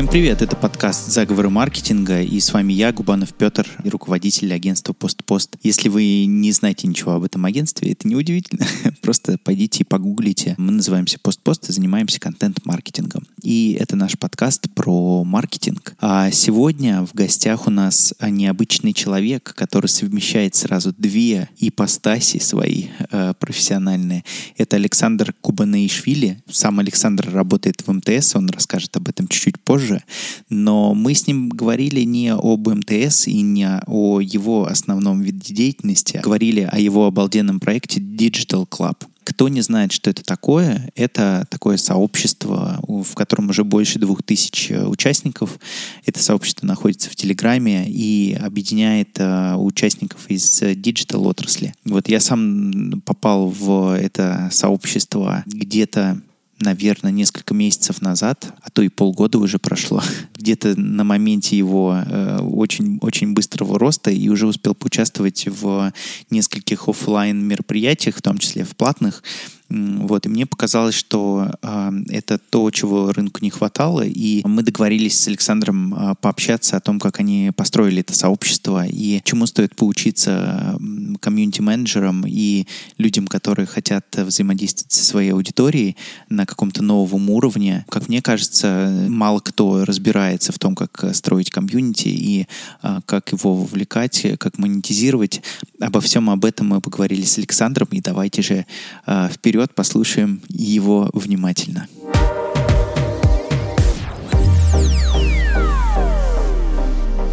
Всем 0.00 0.08
привет, 0.08 0.40
это 0.40 0.56
подкаст 0.56 1.12
«Заговоры 1.12 1.50
маркетинга» 1.50 2.22
и 2.22 2.40
с 2.40 2.54
вами 2.54 2.72
я, 2.72 2.90
Губанов 2.90 3.34
Петр, 3.34 3.68
руководитель 3.84 4.50
агентства 4.54 4.94
«Постпост». 4.94 5.56
Если 5.62 5.90
вы 5.90 6.24
не 6.24 6.52
знаете 6.52 6.88
ничего 6.88 7.12
об 7.12 7.24
этом 7.24 7.44
агентстве, 7.44 7.92
это 7.92 8.08
неудивительно, 8.08 8.66
просто 9.02 9.36
пойдите 9.44 9.80
и 9.80 9.84
погуглите. 9.84 10.54
Мы 10.56 10.72
называемся 10.72 11.18
«Постпост» 11.20 11.68
и 11.68 11.72
занимаемся 11.74 12.18
контент-маркетингом. 12.18 13.26
И 13.42 13.76
это 13.78 13.94
наш 13.94 14.18
подкаст 14.18 14.70
про 14.74 15.22
маркетинг. 15.22 15.94
А 16.00 16.30
сегодня 16.30 17.04
в 17.04 17.12
гостях 17.12 17.66
у 17.66 17.70
нас 17.70 18.14
необычный 18.22 18.94
человек, 18.94 19.52
который 19.54 19.88
совмещает 19.88 20.54
сразу 20.54 20.94
две 20.96 21.50
ипостаси 21.58 22.38
свои 22.38 22.86
э, 23.10 23.34
профессиональные. 23.38 24.24
Это 24.56 24.76
Александр 24.76 25.34
Кубанеишвили. 25.42 26.42
Сам 26.50 26.78
Александр 26.78 27.30
работает 27.30 27.86
в 27.86 27.92
МТС, 27.92 28.34
он 28.34 28.48
расскажет 28.48 28.96
об 28.96 29.06
этом 29.06 29.28
чуть-чуть 29.28 29.60
позже 29.60 29.89
позже, 29.90 30.04
но 30.48 30.94
мы 30.94 31.14
с 31.14 31.26
ним 31.26 31.48
говорили 31.48 32.02
не 32.02 32.32
об 32.32 32.68
МТС 32.68 33.28
и 33.28 33.40
не 33.42 33.80
о 33.86 34.20
его 34.20 34.66
основном 34.66 35.20
виде 35.20 35.54
деятельности, 35.54 36.20
говорили 36.22 36.68
о 36.70 36.78
его 36.78 37.06
обалденном 37.06 37.60
проекте 37.60 38.00
Digital 38.00 38.68
Club. 38.68 38.96
Кто 39.22 39.48
не 39.48 39.60
знает, 39.60 39.92
что 39.92 40.10
это 40.10 40.24
такое, 40.24 40.90
это 40.96 41.46
такое 41.50 41.76
сообщество, 41.76 42.80
в 42.82 43.14
котором 43.14 43.50
уже 43.50 43.64
больше 43.64 43.98
двух 43.98 44.22
тысяч 44.22 44.70
э, 44.70 44.84
участников. 44.86 45.60
Это 46.06 46.20
сообщество 46.20 46.66
находится 46.66 47.10
в 47.10 47.16
Телеграме 47.16 47.86
и 47.86 48.36
объединяет 48.40 49.18
э, 49.18 49.56
участников 49.56 50.28
из 50.28 50.62
digital 50.74 51.26
отрасли. 51.26 51.74
Вот 51.84 52.08
я 52.08 52.18
сам 52.18 53.02
попал 53.04 53.48
в 53.48 53.94
это 53.96 54.48
сообщество 54.50 55.44
где-то 55.46 56.20
наверное, 56.60 57.10
несколько 57.10 57.54
месяцев 57.54 58.00
назад, 58.00 58.54
а 58.62 58.70
то 58.70 58.82
и 58.82 58.88
полгода 58.88 59.38
уже 59.38 59.58
прошло, 59.58 60.02
где-то 60.34 60.78
на 60.78 61.04
моменте 61.04 61.56
его 61.56 62.02
э, 62.04 62.38
очень, 62.40 62.98
очень 63.00 63.32
быстрого 63.32 63.78
роста 63.78 64.10
и 64.10 64.28
уже 64.28 64.46
успел 64.46 64.74
поучаствовать 64.74 65.46
в 65.46 65.92
нескольких 66.30 66.88
офлайн 66.88 67.38
мероприятиях, 67.38 68.16
в 68.16 68.22
том 68.22 68.38
числе 68.38 68.64
в 68.64 68.76
платных, 68.76 69.22
вот, 69.70 70.26
и 70.26 70.28
мне 70.28 70.46
показалось, 70.46 70.96
что 70.96 71.52
э, 71.62 71.92
это 72.10 72.38
то, 72.38 72.70
чего 72.72 73.12
рынку 73.12 73.38
не 73.40 73.50
хватало, 73.50 74.04
и 74.04 74.42
мы 74.44 74.64
договорились 74.64 75.18
с 75.18 75.28
Александром 75.28 75.94
э, 75.94 76.14
пообщаться 76.20 76.76
о 76.76 76.80
том, 76.80 76.98
как 76.98 77.20
они 77.20 77.52
построили 77.54 78.00
это 78.00 78.12
сообщество 78.12 78.84
и 78.84 79.20
чему 79.22 79.46
стоит 79.46 79.76
поучиться 79.76 80.76
комьюнити-менеджерам 81.20 82.24
и 82.26 82.66
людям, 82.98 83.28
которые 83.28 83.66
хотят 83.66 84.04
взаимодействовать 84.16 84.90
со 84.90 85.04
своей 85.04 85.30
аудиторией 85.30 85.96
на 86.28 86.46
каком-то 86.46 86.82
новом 86.82 87.30
уровне. 87.30 87.84
Как 87.88 88.08
мне 88.08 88.22
кажется, 88.22 89.06
мало 89.08 89.38
кто 89.38 89.84
разбирается 89.84 90.50
в 90.50 90.58
том, 90.58 90.74
как 90.74 91.04
строить 91.14 91.50
комьюнити 91.50 92.08
и 92.08 92.46
э, 92.82 93.00
как 93.06 93.30
его 93.30 93.54
вовлекать, 93.54 94.26
как 94.40 94.58
монетизировать. 94.58 95.42
Обо 95.80 96.00
всем 96.00 96.28
об 96.28 96.44
этом 96.44 96.68
мы 96.68 96.80
поговорили 96.80 97.22
с 97.22 97.38
Александром, 97.38 97.86
и 97.92 98.00
давайте 98.00 98.42
же 98.42 98.66
э, 99.06 99.28
вперед 99.32 99.59
вперед, 99.60 99.74
послушаем 99.74 100.40
его 100.48 101.10
внимательно. 101.12 101.86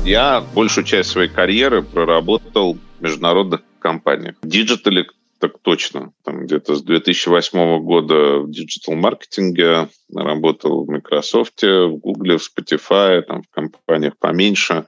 Я 0.05 0.41
большую 0.55 0.85
часть 0.85 1.09
своей 1.09 1.29
карьеры 1.29 1.81
проработал 1.81 2.77
в 2.99 3.03
международных 3.03 3.61
компаниях. 3.79 4.35
Digital 4.41 4.99
и 4.99 5.07
так 5.39 5.59
точно. 5.61 6.11
Там 6.23 6.45
где-то 6.45 6.75
с 6.75 6.81
2008 6.81 7.79
года 7.83 8.39
в 8.39 8.49
диджитал-маркетинге 8.49 9.89
работал 10.13 10.85
в 10.85 10.89
Microsoft, 10.89 11.61
в 11.63 11.97
Google, 11.97 12.37
в 12.37 12.41
Spotify, 12.41 13.21
там, 13.21 13.43
в 13.43 13.49
компаниях 13.49 14.17
поменьше. 14.19 14.85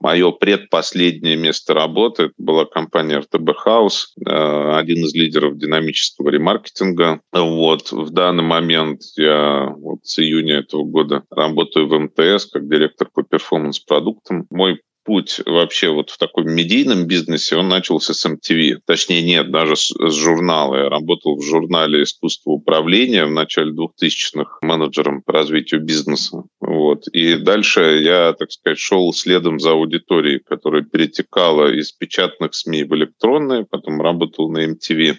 Мое 0.00 0.30
предпоследнее 0.32 1.36
место 1.36 1.72
работы 1.74 2.32
была 2.36 2.66
компания 2.66 3.20
RTB 3.20 3.54
House, 3.64 4.06
э, 4.24 4.76
один 4.76 5.04
из 5.04 5.14
лидеров 5.14 5.56
динамического 5.56 6.28
ремаркетинга. 6.30 7.20
Вот. 7.32 7.92
В 7.92 8.10
данный 8.10 8.44
момент 8.44 9.00
я 9.16 9.72
вот 9.76 10.00
с 10.04 10.18
июня 10.18 10.58
этого 10.58 10.84
года 10.84 11.22
работаю 11.30 11.88
в 11.88 11.98
МТС 11.98 12.46
как 12.46 12.68
директор 12.68 13.08
по 13.12 13.22
перформанс-продуктам. 13.22 14.46
Мой 14.50 14.80
путь 15.06 15.40
вообще 15.46 15.88
вот 15.88 16.10
в 16.10 16.18
таком 16.18 16.52
медийном 16.52 17.06
бизнесе, 17.06 17.56
он 17.56 17.68
начался 17.68 18.12
с 18.12 18.26
MTV. 18.26 18.80
Точнее, 18.84 19.22
нет, 19.22 19.50
даже 19.50 19.76
с, 19.76 19.94
с 19.96 20.14
журнала. 20.14 20.76
Я 20.76 20.88
работал 20.90 21.36
в 21.36 21.42
журнале 21.42 22.02
«Искусство 22.02 22.50
управления» 22.50 23.24
в 23.24 23.30
начале 23.30 23.72
2000-х 23.72 24.58
менеджером 24.62 25.22
по 25.22 25.32
развитию 25.32 25.82
бизнеса. 25.82 26.42
Вот. 26.60 27.06
И 27.08 27.36
дальше 27.36 28.00
я, 28.02 28.32
так 28.32 28.50
сказать, 28.50 28.78
шел 28.78 29.12
следом 29.12 29.60
за 29.60 29.70
аудиторией, 29.70 30.40
которая 30.40 30.82
перетекала 30.82 31.72
из 31.72 31.92
печатных 31.92 32.54
СМИ 32.54 32.84
в 32.84 32.94
электронные, 32.94 33.64
потом 33.64 34.00
работал 34.00 34.50
на 34.50 34.64
MTV 34.66 35.16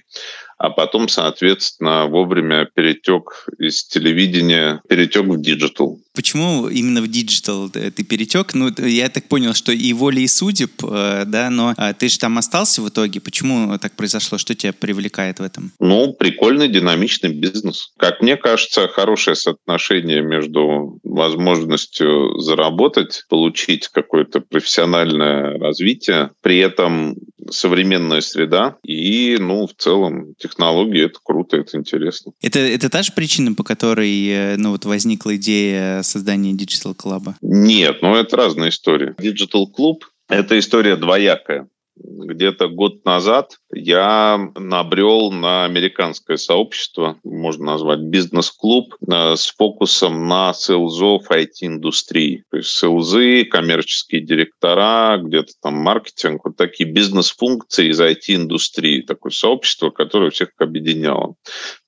а 0.57 0.69
потом, 0.69 1.07
соответственно, 1.07 2.07
вовремя 2.07 2.67
перетек 2.73 3.47
из 3.59 3.85
телевидения, 3.85 4.81
перетек 4.87 5.25
в 5.25 5.41
диджитал. 5.41 5.99
Почему 6.13 6.67
именно 6.67 7.01
в 7.01 7.07
диджитал 7.07 7.69
ты 7.69 7.91
перетек? 7.91 8.55
Ну, 8.55 8.71
я 8.79 9.09
так 9.09 9.27
понял, 9.27 9.53
что 9.53 9.71
и 9.71 9.93
волею 9.93 10.27
судеб, 10.27 10.83
э, 10.83 11.25
да, 11.27 11.51
но 11.51 11.75
а, 11.77 11.93
ты 11.93 12.09
же 12.09 12.17
там 12.17 12.39
остался 12.39 12.81
в 12.81 12.89
итоге. 12.89 13.21
Почему 13.21 13.77
так 13.77 13.95
произошло? 13.95 14.39
Что 14.39 14.55
тебя 14.55 14.73
привлекает 14.73 15.39
в 15.39 15.43
этом? 15.43 15.71
Ну, 15.79 16.13
прикольный, 16.13 16.69
динамичный 16.69 17.31
бизнес. 17.31 17.91
Как 17.97 18.21
мне 18.21 18.35
кажется, 18.35 18.87
хорошее 18.87 19.35
соотношение 19.35 20.23
между 20.23 20.99
возможностью 21.03 22.39
заработать, 22.39 23.25
получить 23.29 23.87
какое-то 23.89 24.39
профессиональное 24.41 25.59
развитие, 25.59 26.31
при 26.41 26.57
этом 26.57 27.15
современная 27.51 28.21
среда 28.21 28.77
и, 28.83 29.37
ну, 29.39 29.67
в 29.67 29.73
целом, 29.75 30.33
технологии, 30.37 31.05
это 31.05 31.19
круто, 31.23 31.57
это 31.57 31.77
интересно. 31.77 32.33
Это, 32.41 32.59
это 32.59 32.89
та 32.89 33.03
же 33.03 33.11
причина, 33.13 33.53
по 33.53 33.63
которой, 33.63 34.27
э, 34.27 34.55
ну, 34.57 34.71
вот 34.71 34.85
возникла 34.85 35.35
идея 35.35 36.01
создания 36.03 36.53
Digital 36.53 36.95
Club? 36.95 37.33
Нет, 37.41 38.01
ну, 38.01 38.15
это 38.15 38.35
разная 38.37 38.69
история. 38.69 39.15
Digital 39.19 39.65
Club– 39.77 40.01
это 40.29 40.57
история 40.59 40.95
двоякая 40.95 41.67
где-то 41.99 42.67
год 42.67 43.05
назад 43.05 43.57
я 43.73 44.51
набрел 44.55 45.31
на 45.31 45.65
американское 45.65 46.37
сообщество, 46.37 47.17
можно 47.23 47.65
назвать 47.65 47.99
бизнес-клуб, 47.99 48.95
э, 49.01 49.35
с 49.35 49.47
фокусом 49.47 50.27
на 50.27 50.53
селзов 50.53 51.29
IT-индустрии. 51.29 52.43
То 52.49 52.57
есть 52.57 52.69
селзы, 52.69 53.45
коммерческие 53.45 54.21
директора, 54.21 55.17
где-то 55.21 55.53
там 55.61 55.75
маркетинг, 55.75 56.41
вот 56.45 56.55
такие 56.55 56.89
бизнес-функции 56.89 57.89
из 57.89 57.99
IT-индустрии. 57.99 59.01
Такое 59.01 59.31
сообщество, 59.31 59.89
которое 59.89 60.31
всех 60.31 60.49
объединяло. 60.57 61.35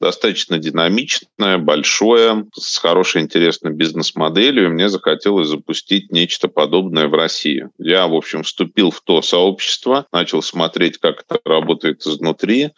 Достаточно 0.02 0.58
динамичное, 0.58 1.58
большое, 1.58 2.46
с 2.54 2.78
хорошей 2.78 3.22
интересной 3.22 3.72
бизнес-моделью. 3.72 4.66
И 4.66 4.70
мне 4.70 4.90
захотелось 4.90 5.48
запустить 5.48 6.12
нечто 6.12 6.48
подобное 6.48 7.08
в 7.08 7.14
России. 7.14 7.70
Я, 7.78 8.08
в 8.08 8.14
общем, 8.14 8.44
вступил 8.44 8.92
в 8.92 9.02
то 9.02 9.22
сообщество, 9.22 10.06
начал 10.12 10.42
смотреть, 10.42 10.98
как 10.98 11.24
это 11.28 11.40
работает 11.46 11.79
изнутри, 11.86 12.72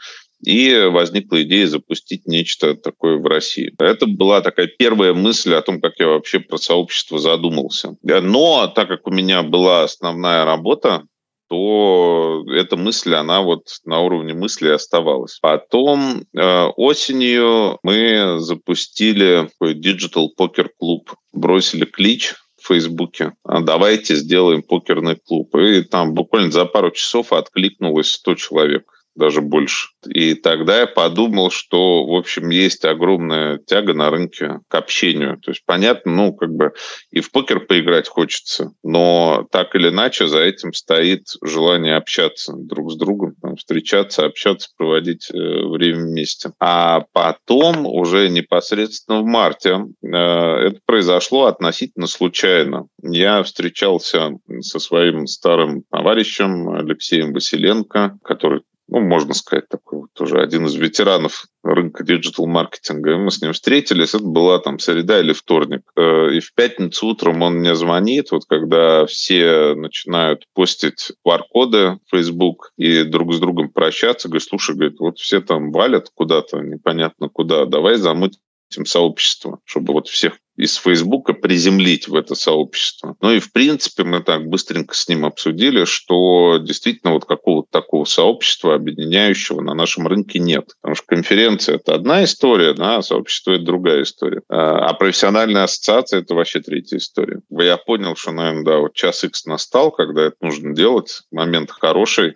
и 0.43 0.89
возникла 0.91 1.43
идея 1.43 1.67
запустить 1.67 2.25
нечто 2.25 2.75
такое 2.75 3.17
в 3.17 3.25
России. 3.25 3.73
Это 3.79 4.07
была 4.07 4.41
такая 4.41 4.67
первая 4.67 5.13
мысль 5.13 5.53
о 5.53 5.61
том, 5.61 5.79
как 5.79 5.93
я 5.99 6.07
вообще 6.07 6.39
про 6.39 6.57
сообщество 6.57 7.19
задумался. 7.19 7.95
Но 8.01 8.67
так 8.67 8.87
как 8.87 9.07
у 9.07 9.11
меня 9.11 9.43
была 9.43 9.83
основная 9.83 10.45
работа, 10.45 11.03
то 11.51 12.45
эта 12.47 12.77
мысль, 12.77 13.13
она 13.13 13.41
вот 13.41 13.67
на 13.83 13.99
уровне 13.99 14.33
мысли 14.33 14.69
оставалась. 14.69 15.37
Потом 15.41 16.23
э, 16.33 16.65
осенью 16.77 17.77
мы 17.83 18.37
запустили 18.39 19.49
такой 19.59 19.75
Digital 19.75 20.27
Poker 20.39 20.69
Club, 20.81 21.09
бросили 21.33 21.83
клич 21.83 22.35
Фейсбуке, 22.63 23.33
а 23.43 23.61
давайте 23.61 24.15
сделаем 24.15 24.61
покерный 24.61 25.15
клуб. 25.15 25.55
И 25.55 25.81
там 25.83 26.13
буквально 26.13 26.51
за 26.51 26.65
пару 26.65 26.91
часов 26.91 27.33
откликнулось 27.33 28.11
100 28.11 28.35
человек 28.35 29.00
даже 29.15 29.41
больше. 29.41 29.89
И 30.07 30.33
тогда 30.35 30.81
я 30.81 30.87
подумал, 30.87 31.51
что, 31.51 32.05
в 32.05 32.15
общем, 32.15 32.49
есть 32.49 32.85
огромная 32.85 33.59
тяга 33.59 33.93
на 33.93 34.09
рынке 34.09 34.59
к 34.67 34.75
общению. 34.75 35.37
То 35.39 35.51
есть, 35.51 35.63
понятно, 35.65 36.11
ну, 36.11 36.33
как 36.33 36.51
бы 36.51 36.73
и 37.11 37.21
в 37.21 37.31
покер 37.31 37.59
поиграть 37.61 38.07
хочется, 38.07 38.71
но 38.83 39.47
так 39.51 39.75
или 39.75 39.89
иначе 39.89 40.27
за 40.27 40.39
этим 40.39 40.73
стоит 40.73 41.27
желание 41.43 41.95
общаться 41.95 42.53
друг 42.55 42.91
с 42.91 42.95
другом, 42.95 43.35
там, 43.41 43.55
встречаться, 43.55 44.25
общаться, 44.25 44.69
проводить 44.77 45.29
э, 45.31 45.37
время 45.37 46.05
вместе. 46.05 46.51
А 46.59 47.05
потом, 47.11 47.85
уже 47.85 48.29
непосредственно 48.29 49.21
в 49.21 49.25
марте, 49.25 49.85
э, 50.01 50.07
это 50.07 50.79
произошло 50.85 51.45
относительно 51.45 52.07
случайно. 52.07 52.87
Я 53.03 53.43
встречался 53.43 54.31
со 54.61 54.79
своим 54.79 55.27
старым 55.27 55.83
товарищем 55.91 56.69
Алексеем 56.69 57.33
Василенко, 57.33 58.17
который 58.23 58.61
ну, 58.91 58.99
можно 58.99 59.33
сказать, 59.33 59.69
такой 59.69 59.99
вот 59.99 60.09
тоже 60.13 60.41
один 60.41 60.65
из 60.65 60.75
ветеранов 60.75 61.45
рынка 61.63 62.03
диджитал-маркетинга, 62.03 63.17
мы 63.17 63.31
с 63.31 63.41
ним 63.41 63.53
встретились, 63.53 64.13
это 64.13 64.25
была 64.25 64.59
там 64.59 64.79
среда 64.79 65.21
или 65.21 65.31
вторник. 65.31 65.89
Э, 65.95 66.29
и 66.33 66.41
в 66.41 66.53
пятницу 66.53 67.07
утром 67.07 67.41
он 67.41 67.59
мне 67.59 67.73
звонит, 67.73 68.31
вот 68.31 68.43
когда 68.49 69.05
все 69.05 69.75
начинают 69.75 70.43
постить 70.53 71.13
QR-коды 71.25 71.99
в 72.05 72.09
Facebook 72.11 72.73
и 72.77 73.03
друг 73.03 73.33
с 73.33 73.39
другом 73.39 73.69
прощаться, 73.69 74.27
говорит, 74.27 74.47
слушай, 74.47 74.75
говорит, 74.75 74.99
вот 74.99 75.19
все 75.19 75.39
там 75.39 75.71
валят 75.71 76.09
куда-то, 76.13 76.59
непонятно 76.59 77.29
куда, 77.29 77.65
давай 77.65 77.95
замутим 77.95 78.39
сообщество, 78.83 79.59
чтобы 79.63 79.93
вот 79.93 80.09
всех 80.09 80.33
из 80.57 80.75
Фейсбука 80.75 81.33
приземлить 81.33 82.07
в 82.07 82.15
это 82.15 82.35
сообщество. 82.35 83.15
Ну 83.21 83.31
и, 83.31 83.39
в 83.39 83.51
принципе, 83.51 84.03
мы 84.03 84.21
так 84.21 84.47
быстренько 84.47 84.95
с 84.95 85.07
ним 85.07 85.25
обсудили, 85.25 85.85
что 85.85 86.57
действительно 86.57 87.13
вот 87.13 87.25
какого-то 87.25 87.69
такого 87.71 88.05
сообщества, 88.05 88.75
объединяющего 88.75 89.61
на 89.61 89.73
нашем 89.73 90.07
рынке 90.07 90.39
нет. 90.39 90.71
Потому 90.81 90.95
что 90.95 91.05
конференция– 91.07 91.75
это 91.77 91.95
одна 91.95 92.23
история, 92.23 92.73
да, 92.73 92.97
а 92.97 93.01
сообщество– 93.01 93.51
это 93.53 93.63
другая 93.63 94.03
история. 94.03 94.41
А, 94.49 94.89
а 94.89 94.93
профессиональная 94.93 95.63
ассоциация– 95.63 96.19
это 96.21 96.35
вообще 96.35 96.59
третья 96.59 96.97
история. 96.97 97.41
Я 97.49 97.77
понял, 97.77 98.15
что, 98.15 98.31
наверное, 98.31 98.63
да, 98.63 98.77
вот 98.79 98.93
час 98.93 99.23
X 99.23 99.45
настал, 99.45 99.91
когда 99.91 100.27
это 100.27 100.37
нужно 100.41 100.75
делать, 100.75 101.21
момент 101.31 101.71
хороший, 101.71 102.35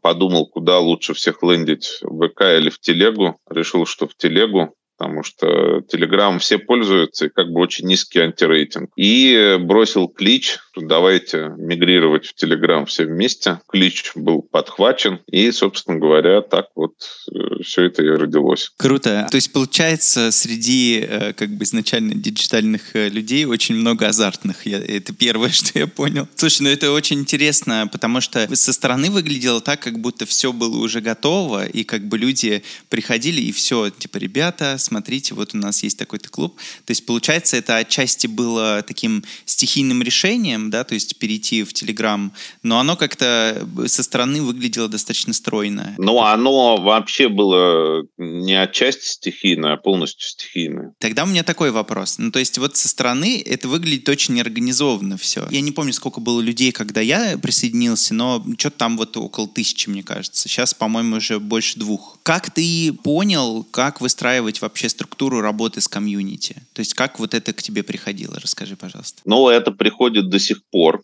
подумал, 0.00 0.46
куда 0.46 0.78
лучше 0.78 1.14
всех 1.14 1.42
лендить, 1.42 1.98
в 2.02 2.28
ВК 2.28 2.42
или 2.56 2.70
в 2.70 2.80
телегу. 2.80 3.38
Решил, 3.50 3.84
что 3.86 4.06
в 4.08 4.16
телегу 4.16 4.74
потому 5.04 5.22
что 5.22 5.80
Telegram 5.92 6.38
все 6.38 6.58
пользуются, 6.58 7.26
и 7.26 7.28
как 7.28 7.48
бы 7.48 7.60
очень 7.60 7.86
низкий 7.86 8.20
антирейтинг. 8.20 8.90
И 8.96 9.58
бросил 9.60 10.08
клич, 10.08 10.58
давайте 10.80 11.52
мигрировать 11.56 12.26
в 12.26 12.34
Telegram 12.42 12.84
все 12.86 13.04
вместе. 13.04 13.60
Клич 13.68 14.12
был 14.14 14.42
подхвачен, 14.42 15.20
и, 15.30 15.50
собственно 15.52 15.98
говоря, 15.98 16.42
так 16.42 16.66
вот 16.74 16.94
э, 17.32 17.62
все 17.62 17.84
это 17.84 18.02
и 18.02 18.08
родилось. 18.08 18.72
Круто. 18.76 19.26
То 19.30 19.36
есть, 19.36 19.52
получается, 19.52 20.30
среди 20.30 21.00
э, 21.00 21.32
как 21.32 21.50
бы 21.50 21.64
изначально 21.64 22.14
диджитальных 22.14 22.94
э, 22.94 23.08
людей 23.08 23.44
очень 23.44 23.74
много 23.74 24.08
азартных. 24.08 24.66
Я, 24.66 24.78
это 24.78 25.12
первое, 25.12 25.48
что 25.50 25.78
я 25.78 25.86
понял. 25.86 26.28
Слушай, 26.36 26.62
ну 26.62 26.68
это 26.68 26.92
очень 26.92 27.20
интересно, 27.20 27.88
потому 27.90 28.20
что 28.20 28.54
со 28.54 28.72
стороны 28.72 29.10
выглядело 29.10 29.60
так, 29.60 29.80
как 29.80 29.98
будто 29.98 30.26
все 30.26 30.52
было 30.52 30.76
уже 30.78 31.00
готово, 31.00 31.66
и 31.66 31.84
как 31.84 32.06
бы 32.06 32.18
люди 32.18 32.62
приходили, 32.88 33.40
и 33.40 33.52
все, 33.52 33.90
типа, 33.90 34.18
ребята, 34.18 34.76
смотрите, 34.78 35.34
вот 35.34 35.54
у 35.54 35.58
нас 35.58 35.82
есть 35.82 35.98
такой-то 35.98 36.28
клуб. 36.28 36.56
То 36.84 36.90
есть, 36.90 37.06
получается, 37.06 37.56
это 37.56 37.76
отчасти 37.76 38.26
было 38.26 38.82
таким 38.86 39.24
стихийным 39.44 40.02
решением, 40.02 40.63
да, 40.70 40.84
то 40.84 40.94
есть 40.94 41.18
перейти 41.18 41.62
в 41.62 41.72
Телеграм, 41.72 42.32
но 42.62 42.78
оно 42.78 42.96
как-то 42.96 43.66
со 43.86 44.02
стороны 44.02 44.42
выглядело 44.42 44.88
достаточно 44.88 45.32
стройно. 45.32 45.94
Ну, 45.98 46.20
оно 46.20 46.76
вообще 46.76 47.28
было 47.28 48.04
не 48.18 48.60
отчасти 48.60 49.06
стихийное, 49.06 49.74
а 49.74 49.76
полностью 49.76 50.28
стихийное. 50.28 50.94
Тогда 50.98 51.24
у 51.24 51.26
меня 51.26 51.42
такой 51.42 51.70
вопрос. 51.70 52.18
Ну, 52.18 52.30
то 52.30 52.38
есть 52.38 52.58
вот 52.58 52.76
со 52.76 52.88
стороны 52.88 53.42
это 53.44 53.68
выглядит 53.68 54.08
очень 54.08 54.34
неорганизованно 54.34 55.16
все. 55.16 55.46
Я 55.50 55.60
не 55.60 55.72
помню, 55.72 55.92
сколько 55.92 56.20
было 56.20 56.40
людей, 56.40 56.72
когда 56.72 57.00
я 57.00 57.38
присоединился, 57.38 58.14
но 58.14 58.44
что-то 58.58 58.78
там 58.78 58.96
вот 58.96 59.16
около 59.16 59.48
тысячи, 59.48 59.88
мне 59.88 60.02
кажется. 60.02 60.48
Сейчас, 60.48 60.74
по-моему, 60.74 61.16
уже 61.16 61.40
больше 61.40 61.78
двух. 61.78 62.18
Как 62.22 62.50
ты 62.50 62.92
понял, 62.92 63.66
как 63.70 64.00
выстраивать 64.00 64.60
вообще 64.60 64.84
вообще 64.84 64.88
структуру 64.88 65.40
работы 65.40 65.80
с 65.80 65.88
комьюнити? 65.88 66.56
То 66.72 66.80
есть 66.80 66.94
как 66.94 67.18
вот 67.18 67.34
это 67.34 67.52
к 67.52 67.62
тебе 67.62 67.82
приходило? 67.82 68.38
Расскажи, 68.40 68.76
пожалуйста. 68.76 69.22
Ну, 69.24 69.48
это 69.48 69.70
приходит 69.70 70.28
до 70.28 70.38
сих 70.38 70.53
пор. 70.70 71.02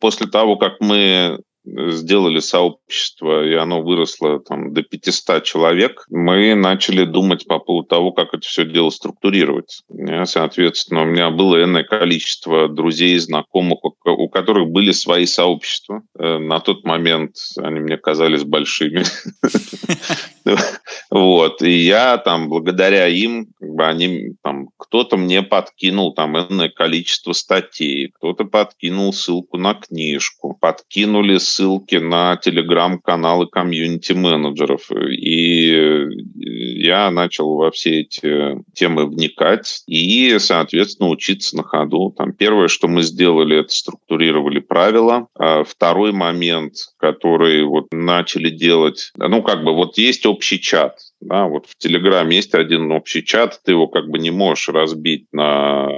После 0.00 0.26
того, 0.26 0.56
как 0.56 0.80
мы 0.80 1.38
сделали 1.64 2.40
сообщество, 2.40 3.44
и 3.46 3.54
оно 3.54 3.82
выросло 3.82 4.40
там, 4.40 4.72
до 4.72 4.82
500 4.82 5.44
человек, 5.44 6.04
мы 6.08 6.54
начали 6.54 7.04
думать 7.04 7.46
по 7.46 7.58
поводу 7.58 7.88
того, 7.88 8.12
как 8.12 8.34
это 8.34 8.46
все 8.46 8.64
дело 8.64 8.90
структурировать. 8.90 9.82
Соответственно, 10.24 11.02
у 11.02 11.06
меня 11.06 11.30
было 11.30 11.62
энное 11.62 11.84
количество 11.84 12.68
друзей, 12.68 13.18
знакомых, 13.18 13.78
у 14.04 14.28
которых 14.28 14.68
были 14.68 14.92
свои 14.92 15.26
сообщества. 15.26 16.02
Э, 16.18 16.38
на 16.38 16.60
тот 16.60 16.84
момент 16.84 17.34
они 17.58 17.80
мне 17.80 17.96
казались 17.96 18.44
большими. 18.44 19.04
Вот. 21.10 21.62
И 21.62 21.70
я 21.70 22.18
там, 22.18 22.48
благодаря 22.48 23.08
им, 23.08 23.48
как 23.58 23.70
бы 23.70 23.86
они 23.86 24.32
там, 24.42 24.68
кто-то 24.76 25.16
мне 25.16 25.42
подкинул 25.42 26.12
там 26.12 26.36
энное 26.36 26.68
количество 26.68 27.32
статей, 27.32 28.10
кто-то 28.14 28.44
подкинул 28.44 29.12
ссылку 29.12 29.56
на 29.56 29.74
книжку, 29.74 30.56
подкинули 30.60 31.38
ссылки 31.38 31.96
на 31.96 32.36
телеграм-каналы 32.36 33.46
комьюнити-менеджеров. 33.46 34.90
И 35.10 36.06
я 36.36 37.10
начал 37.10 37.54
во 37.54 37.70
все 37.70 38.00
эти 38.00 38.62
темы 38.74 39.06
вникать 39.06 39.82
и, 39.86 40.36
соответственно, 40.38 41.08
учиться 41.08 41.56
на 41.56 41.62
ходу. 41.62 42.14
Там 42.16 42.32
первое, 42.32 42.68
что 42.68 42.86
мы 42.88 43.02
сделали, 43.02 43.60
это 43.60 43.72
структурировали 43.72 44.60
правила. 44.60 45.28
А 45.38 45.64
второй 45.64 46.12
момент, 46.12 46.74
который 46.98 47.64
вот 47.64 47.86
начали 47.92 48.50
делать, 48.50 49.10
ну, 49.16 49.42
как 49.42 49.64
бы 49.64 49.74
вот 49.74 49.98
есть 49.98 50.26
общий 50.38 50.60
чат, 50.60 51.00
да, 51.20 51.48
вот 51.48 51.66
в 51.66 51.76
Телеграме 51.76 52.36
есть 52.36 52.54
один 52.54 52.92
общий 52.92 53.24
чат, 53.24 53.60
ты 53.64 53.72
его 53.72 53.88
как 53.88 54.08
бы 54.08 54.20
не 54.20 54.30
можешь 54.30 54.68
разбить 54.68 55.26
на 55.32 55.88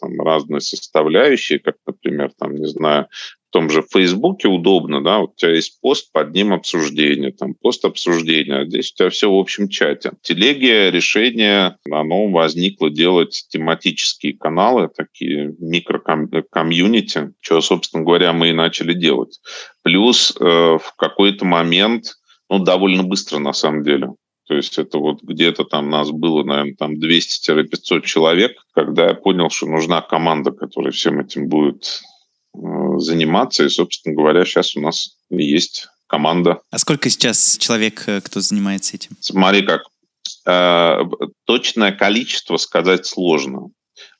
там, 0.00 0.18
разные 0.22 0.62
составляющие, 0.62 1.58
как, 1.58 1.76
например, 1.86 2.30
там, 2.38 2.56
не 2.56 2.66
знаю, 2.66 3.06
в 3.50 3.52
том 3.52 3.68
же 3.68 3.82
Фейсбуке 3.82 4.48
удобно, 4.48 5.02
да, 5.02 5.18
вот 5.18 5.32
у 5.32 5.34
тебя 5.36 5.52
есть 5.52 5.80
пост, 5.82 6.12
под 6.12 6.32
ним 6.34 6.54
обсуждение, 6.54 7.32
там 7.32 7.54
пост 7.54 7.84
обсуждения, 7.84 8.60
а 8.60 8.64
здесь 8.64 8.92
у 8.92 8.96
тебя 8.96 9.10
все 9.10 9.30
в 9.30 9.34
общем 9.34 9.68
чате. 9.68 10.12
В 10.12 10.26
телеге 10.26 10.90
решение, 10.90 11.76
оно 11.90 12.28
возникло 12.28 12.88
делать 12.90 13.44
тематические 13.50 14.34
каналы, 14.34 14.88
такие 14.96 15.54
микрокомьюнити, 15.58 17.32
что, 17.40 17.60
собственно 17.60 18.04
говоря, 18.04 18.32
мы 18.32 18.50
и 18.50 18.54
начали 18.54 18.94
делать. 18.94 19.40
Плюс 19.82 20.32
э, 20.38 20.44
в 20.44 20.94
какой-то 20.96 21.44
момент, 21.44 22.19
ну, 22.50 22.58
довольно 22.58 23.02
быстро 23.04 23.38
на 23.38 23.54
самом 23.54 23.82
деле, 23.82 24.10
то 24.46 24.54
есть 24.54 24.78
это 24.78 24.98
вот 24.98 25.22
где-то 25.22 25.64
там 25.64 25.88
нас 25.88 26.10
было, 26.10 26.44
наверное, 26.44 26.74
там 26.74 26.94
200-500 26.94 28.02
человек, 28.02 28.52
когда 28.74 29.08
я 29.08 29.14
понял, 29.14 29.48
что 29.48 29.66
нужна 29.66 30.02
команда, 30.02 30.50
которая 30.50 30.92
всем 30.92 31.20
этим 31.20 31.48
будет 31.48 32.02
Э, 32.54 32.98
заниматься. 32.98 33.64
И, 33.64 33.68
собственно 33.68 34.14
говоря, 34.14 34.44
сейчас 34.44 34.76
у 34.76 34.80
нас 34.80 35.16
есть 35.30 35.86
команда. 36.06 36.60
А 36.70 36.78
сколько 36.78 37.08
сейчас 37.08 37.56
человек, 37.58 38.04
э, 38.06 38.20
кто 38.20 38.40
занимается 38.40 38.96
этим? 38.96 39.10
Смотри 39.20 39.62
как. 39.62 39.82
Э, 40.46 41.02
точное 41.44 41.92
количество 41.92 42.56
сказать 42.56 43.06
сложно. 43.06 43.68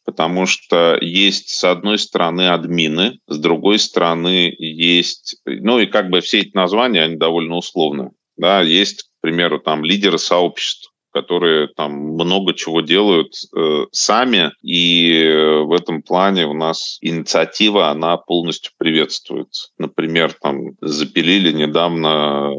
Потому 0.05 0.47
что 0.47 0.97
есть, 1.01 1.51
с 1.51 1.65
одной 1.65 1.99
стороны, 1.99 2.49
админы, 2.49 3.19
с 3.27 3.39
другой 3.39 3.79
стороны, 3.79 4.55
есть... 4.59 5.37
Ну 5.45 5.79
и 5.79 5.87
как 5.87 6.09
бы 6.09 6.21
все 6.21 6.41
эти 6.41 6.55
названия, 6.55 7.03
они 7.03 7.17
довольно 7.17 7.57
условны. 7.57 8.11
Да, 8.41 8.63
есть, 8.63 9.03
к 9.03 9.21
примеру, 9.21 9.61
там 9.61 9.85
лидеры 9.85 10.19
сообществ 10.19 10.89
которые 11.13 11.67
там 11.77 11.93
много 11.93 12.55
чего 12.55 12.83
делают 12.83 13.33
э, 13.57 13.87
сами, 13.91 14.53
и 14.63 15.13
э, 15.13 15.63
в 15.63 15.73
этом 15.73 16.03
плане 16.03 16.47
у 16.47 16.55
нас 16.55 16.99
инициатива, 17.01 17.89
она 17.89 18.17
полностью 18.17 18.71
приветствуется. 18.79 19.71
Например, 19.77 20.33
там 20.41 20.77
запилили 20.81 21.51
недавно 21.51 22.53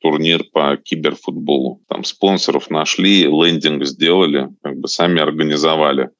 турнир 0.00 0.42
по 0.52 0.76
киберфутболу. 0.76 1.80
Там 1.88 2.02
спонсоров 2.02 2.70
нашли, 2.70 3.22
лендинг 3.22 3.84
сделали, 3.84 4.48
бы 4.82 4.88
сами 4.88 5.20
организовали. 5.20 6.10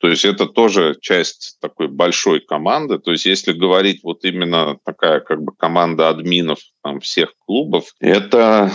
То 0.00 0.08
есть 0.08 0.24
это 0.24 0.46
тоже 0.46 0.96
часть 1.00 1.56
такой 1.60 1.88
большой 1.88 2.40
команды. 2.40 2.98
То 2.98 3.12
есть 3.12 3.26
если 3.26 3.52
говорить 3.52 4.00
вот 4.02 4.24
именно 4.24 4.78
такая 4.84 5.20
как 5.20 5.42
бы 5.42 5.52
команда 5.56 6.08
админов 6.08 6.58
там, 6.82 7.00
всех 7.00 7.34
клубов, 7.46 7.94
это 8.00 8.70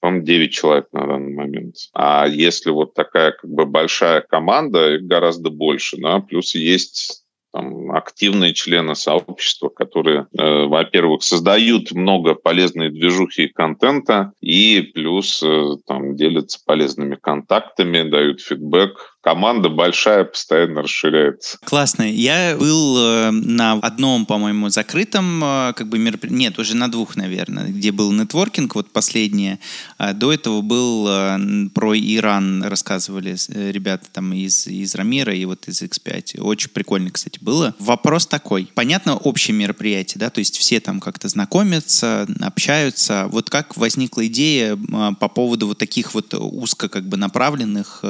по-моему, 0.00 0.26
9 0.26 0.52
человек 0.52 0.88
на 0.92 1.06
данный 1.06 1.32
момент. 1.32 1.76
А 1.94 2.26
если 2.28 2.68
вот 2.70 2.92
такая 2.92 3.32
как 3.32 3.50
бы 3.50 3.64
большая 3.64 4.20
команда, 4.20 4.96
их 4.96 5.04
гораздо 5.04 5.48
больше, 5.48 5.96
да, 5.96 6.20
плюс 6.20 6.54
есть 6.54 7.23
там, 7.54 7.92
активные 7.92 8.52
члены 8.52 8.96
сообщества, 8.96 9.68
которые, 9.68 10.26
э, 10.36 10.64
во-первых, 10.64 11.22
создают 11.22 11.92
много 11.92 12.34
полезной 12.34 12.90
движухи 12.90 13.44
и 13.44 13.52
контента, 13.52 14.32
и 14.40 14.90
плюс 14.92 15.40
э, 15.40 15.76
там, 15.86 16.16
делятся 16.16 16.58
полезными 16.66 17.14
контактами, 17.14 18.10
дают 18.10 18.40
фидбэк, 18.40 19.13
команда 19.24 19.70
большая, 19.70 20.24
постоянно 20.24 20.82
расширяется. 20.82 21.58
Классно. 21.64 22.02
Я 22.02 22.56
был 22.58 22.98
э, 22.98 23.30
на 23.30 23.72
одном, 23.72 24.26
по-моему, 24.26 24.68
закрытом 24.68 25.42
э, 25.42 25.72
как 25.74 25.88
бы 25.88 25.98
мероприятии, 25.98 26.36
нет, 26.36 26.58
уже 26.58 26.76
на 26.76 26.90
двух, 26.90 27.16
наверное, 27.16 27.68
где 27.68 27.90
был 27.90 28.12
нетворкинг, 28.12 28.74
вот 28.74 28.90
последнее. 28.90 29.58
А 29.96 30.12
до 30.12 30.30
этого 30.30 30.60
был 30.60 31.06
э, 31.08 31.38
про 31.74 31.96
Иран, 31.96 32.64
рассказывали 32.64 33.34
ребята 33.72 34.06
там 34.12 34.34
из, 34.34 34.66
из 34.66 34.94
Рамира 34.94 35.34
и 35.34 35.46
вот 35.46 35.68
из 35.68 35.80
X5. 35.82 36.40
Очень 36.42 36.68
прикольно, 36.70 37.10
кстати, 37.10 37.38
было. 37.40 37.74
Вопрос 37.78 38.26
такой. 38.26 38.68
Понятно, 38.74 39.16
общее 39.16 39.56
мероприятие, 39.56 40.20
да, 40.20 40.28
то 40.28 40.40
есть 40.40 40.58
все 40.58 40.80
там 40.80 41.00
как-то 41.00 41.28
знакомятся, 41.28 42.26
общаются. 42.40 43.28
Вот 43.32 43.48
как 43.48 43.78
возникла 43.78 44.26
идея 44.26 44.76
по 45.18 45.28
поводу 45.28 45.68
вот 45.68 45.78
таких 45.78 46.12
вот 46.12 46.34
узко 46.34 46.90
как 46.90 47.08
бы 47.08 47.16
направленных 47.16 48.04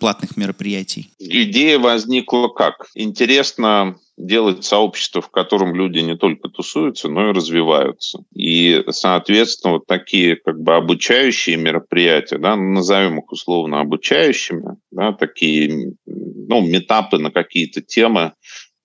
платных 0.00 0.36
мероприятий? 0.36 1.10
Идея 1.18 1.78
возникла 1.78 2.48
как? 2.48 2.88
Интересно 2.94 3.96
делать 4.16 4.64
сообщество, 4.64 5.20
в 5.20 5.30
котором 5.30 5.74
люди 5.74 5.98
не 5.98 6.16
только 6.16 6.48
тусуются, 6.48 7.08
но 7.08 7.28
и 7.28 7.32
развиваются. 7.32 8.24
И, 8.34 8.82
соответственно, 8.88 9.74
вот 9.74 9.86
такие 9.86 10.36
как 10.36 10.60
бы 10.60 10.74
обучающие 10.74 11.56
мероприятия, 11.56 12.38
да, 12.38 12.56
назовем 12.56 13.18
их 13.18 13.30
условно 13.30 13.80
обучающими, 13.80 14.76
да, 14.90 15.12
такие 15.12 15.92
ну, 16.06 16.62
метапы 16.62 17.18
на 17.18 17.30
какие-то 17.30 17.82
темы, 17.82 18.32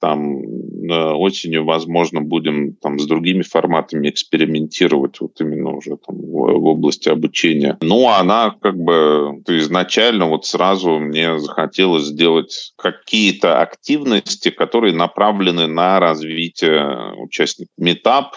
там 0.02 0.42
осенью, 0.90 1.66
возможно, 1.66 2.22
будем 2.22 2.76
там 2.76 3.00
с 3.00 3.06
другими 3.06 3.42
форматами 3.42 4.10
экспериментировать 4.10 5.20
вот 5.20 5.40
именно 5.40 5.72
уже 5.72 5.98
там 5.98 6.18
в, 6.18 6.68
области 6.72 7.10
обучения. 7.10 7.78
Ну, 7.82 8.10
она 8.10 8.56
как 8.62 8.78
бы 8.78 9.42
то 9.46 9.58
изначально 9.58 10.26
вот 10.26 10.46
сразу 10.46 11.00
мне 11.00 11.40
захотелось 11.40 12.06
сделать 12.06 12.74
какие-то 12.78 13.62
активности, 13.62 14.50
которые 14.50 14.94
направлены 14.94 15.68
на 15.68 16.00
развитие 16.00 17.14
участников. 17.18 17.72
Метап 17.78 18.36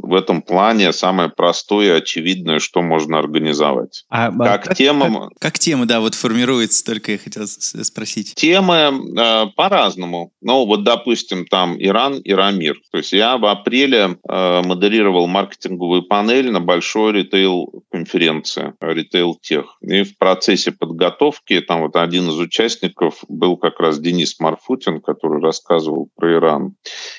в 0.00 0.14
этом 0.14 0.42
плане 0.42 0.92
самое 0.92 1.28
простое 1.28 1.94
и 1.94 1.98
очевидное, 1.98 2.58
что 2.58 2.82
можно 2.82 3.18
организовать. 3.18 4.04
А, 4.08 4.30
как, 4.30 4.64
как 4.64 4.76
тема... 4.76 5.28
Как, 5.28 5.38
как 5.38 5.58
тема, 5.58 5.86
да, 5.86 6.00
вот 6.00 6.14
формируется, 6.14 6.84
только 6.84 7.12
я 7.12 7.18
хотел 7.18 7.46
спросить. 7.46 8.34
Темы 8.34 8.92
э, 9.16 9.46
по-разному. 9.56 10.32
Ну, 10.40 10.64
вот, 10.66 10.84
допустим, 10.84 11.46
там 11.46 11.76
Иран, 11.78 12.20
Ирамир. 12.24 12.76
То 12.90 12.98
есть 12.98 13.12
я 13.12 13.38
в 13.38 13.46
апреле 13.46 14.18
э, 14.28 14.62
модерировал 14.64 15.26
маркетинговую 15.26 16.02
панель 16.02 16.50
на 16.50 16.60
большой 16.60 17.12
ритейл-конференции, 17.12 18.74
ритейл-тех. 18.80 19.78
И 19.82 20.02
в 20.02 20.16
процессе 20.18 20.72
подготовки 20.72 21.60
там 21.60 21.82
вот 21.82 21.96
один 21.96 22.28
из 22.28 22.38
участников 22.38 23.24
был 23.28 23.56
как 23.56 23.80
раз 23.80 23.98
Денис 23.98 24.38
Марфутин, 24.38 25.00
который 25.00 25.42
рассказывал 25.42 26.08
про 26.16 26.34
Иран. 26.34 26.74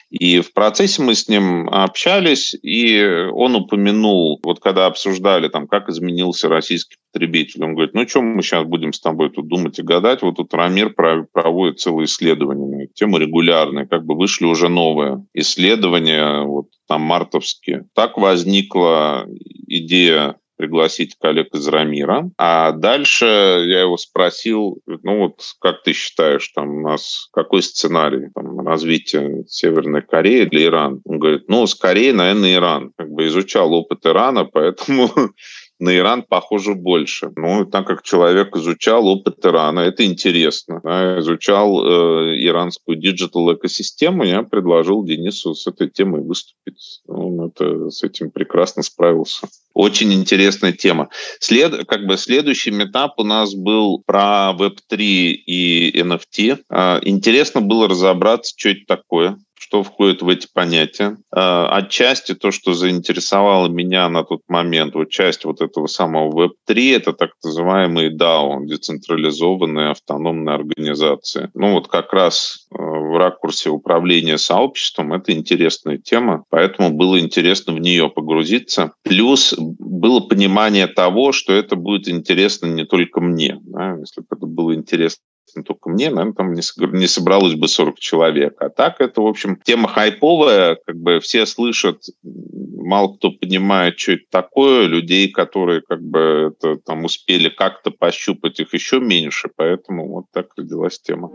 И 0.10 0.42
в 0.42 0.54
процессе 0.54 1.02
мы 1.02 1.16
с 1.16 1.28
ним 1.28 1.70
общались, 1.70 2.56
и 2.70 3.30
он 3.34 3.56
упомянул, 3.56 4.40
вот 4.44 4.60
когда 4.60 4.86
обсуждали, 4.86 5.48
там, 5.48 5.68
как 5.68 5.90
изменился 5.90 6.50
российский 6.50 6.98
потребитель, 7.12 7.64
он 7.64 7.74
говорит, 7.74 7.96
ну, 7.96 8.08
что 8.08 8.22
мы 8.22 8.44
сейчас 8.44 8.64
будем 8.64 8.94
с 8.94 9.00
тобой 9.00 9.32
тут 9.32 9.48
думать 9.48 9.80
и 9.80 9.82
гадать? 9.82 10.22
Вот 10.22 10.36
тут 10.36 10.54
Рамир 10.54 10.94
проводит 10.94 11.80
целые 11.80 12.06
исследования 12.06 12.88
тему 12.94 13.18
регулярные, 13.18 13.88
как 13.88 14.06
бы 14.06 14.16
вышли 14.16 14.46
уже 14.46 14.70
новые 14.70 15.26
исследования, 15.34 16.44
вот 16.44 16.68
там 16.88 17.02
мартовские. 17.02 17.88
Так 17.96 18.20
возникла 18.20 19.26
идея 19.66 20.36
пригласить 20.60 21.16
коллег 21.18 21.56
из 21.56 21.66
Рамира. 21.70 22.30
А 22.38 22.74
дальше 22.74 23.26
я 23.26 23.82
его 23.82 23.96
спросил, 23.96 24.82
ну 24.86 25.20
вот 25.20 25.42
как 25.62 25.84
ты 25.84 25.94
считаешь, 25.94 26.50
там 26.50 26.70
у 26.70 26.82
нас 26.82 27.30
какой 27.32 27.64
сценарий 27.64 28.28
там, 28.36 28.60
развития 28.68 29.46
Северной 29.48 30.02
Кореи 30.02 30.44
для 30.44 30.66
Ирана? 30.66 31.00
Он 31.06 31.18
говорит, 31.18 31.46
ну, 31.48 31.66
скорее, 31.66 32.12
наверное, 32.12 32.56
Иран. 32.56 32.92
Как 32.98 33.10
бы 33.10 33.26
изучал 33.28 33.74
опыт 33.74 34.06
Ирана, 34.06 34.44
поэтому 34.44 35.10
на 35.80 35.96
Иран 35.96 36.24
похоже 36.24 36.76
больше. 36.76 37.32
Ну, 37.36 37.66
так 37.66 37.88
как 37.88 38.04
человек 38.04 38.56
изучал 38.56 39.08
опыт 39.08 39.46
Ирана, 39.46 39.80
это 39.80 40.06
интересно. 40.06 40.82
Да, 40.84 41.20
изучал 41.20 41.84
э, 41.84 42.36
иранскую 42.46 42.98
диджитал-экосистему, 42.98 44.24
я 44.24 44.44
предложил 44.44 45.04
Денису 45.04 45.56
с 45.56 45.66
этой 45.68 45.90
темой 45.90 46.22
выступить. 46.22 47.02
Он 47.08 47.48
это, 47.48 47.90
с 47.90 48.04
этим 48.04 48.30
прекрасно 48.32 48.84
справился. 48.84 49.48
Очень 49.74 50.14
интересная 50.14 50.74
тема. 50.74 51.10
След, 51.40 51.88
как 51.88 52.06
бы 52.06 52.18
следующий 52.18 52.72
этап 52.72 53.20
у 53.20 53.24
нас 53.24 53.54
был 53.54 54.04
про 54.06 54.54
Web3 54.58 54.98
и 54.98 56.02
NFT. 56.02 56.60
А, 56.70 57.00
интересно 57.04 57.62
было 57.62 57.88
разобраться, 57.88 58.54
что 58.56 58.70
это 58.70 58.82
такое 58.86 59.38
что 59.60 59.84
входит 59.84 60.22
в 60.22 60.30
эти 60.30 60.48
понятия. 60.52 61.18
А, 61.32 61.68
отчасти 61.76 62.34
то, 62.34 62.50
что 62.50 62.74
заинтересовало 62.74 63.68
меня 63.68 64.08
на 64.08 64.24
тот 64.24 64.42
момент, 64.48 64.96
вот 64.96 65.10
часть 65.10 65.44
вот 65.44 65.62
этого 65.62 65.88
самого 65.88 66.48
Web3, 66.48 66.96
это 66.96 67.14
так 67.14 67.32
называемые 67.44 68.16
DAO, 68.16 68.66
децентрализованные 68.66 69.92
автономные 69.92 70.56
организации. 70.56 71.52
Ну 71.54 71.74
вот 71.74 71.90
как 71.90 72.14
раз 72.14 72.68
э, 72.72 72.78
в 72.78 73.18
ракурсе 73.18 73.70
управления 73.70 74.38
сообществом 74.38 75.12
это 75.14 75.34
интересная 75.34 75.98
тема, 75.98 76.46
поэтому 76.50 76.92
было 76.92 77.20
интересно 77.20 77.74
в 77.74 77.80
нее 77.80 78.10
погрузиться. 78.10 78.94
Плюс 79.04 79.54
было 79.58 80.22
понимание 80.22 80.88
того, 80.88 81.34
что 81.34 81.52
это 81.52 81.76
будет 81.76 82.08
интересно 82.08 82.68
не 82.68 82.86
только 82.86 83.20
мне. 83.20 83.60
Да? 83.64 83.98
Если 84.00 84.22
бы 84.22 84.28
это 84.32 84.46
было 84.46 84.74
интересно 84.74 85.22
только 85.66 85.90
мне, 85.90 86.10
наверное, 86.10 86.34
там 86.34 86.54
не, 86.54 86.62
не 86.98 87.08
собралось 87.08 87.56
бы 87.56 87.68
40 87.68 88.00
человек. 88.00 88.56
А 88.60 88.70
так 88.70 89.02
это, 89.02 89.22
в 89.22 89.28
общем, 89.28 89.60
тема 89.64 89.88
хайповая, 89.88 90.78
как 90.86 90.96
бы 90.96 91.20
все 91.20 91.46
слышат, 91.46 92.02
мало 92.24 93.16
кто 93.16 93.32
понимает, 93.32 94.00
что 94.00 94.14
это 94.14 94.24
такое, 94.30 94.88
людей, 94.88 95.30
которые 95.30 95.82
как 95.82 96.02
бы 96.02 96.54
это, 96.54 96.78
там 96.86 97.06
успели 97.06 97.50
как-то 97.50 97.92
пощупать 97.92 98.60
их 98.60 98.74
еще 98.74 99.00
меньше, 99.00 99.50
поэтому 99.56 100.08
вот 100.10 100.26
так 100.34 100.48
родилась 100.58 101.00
тема. 101.00 101.32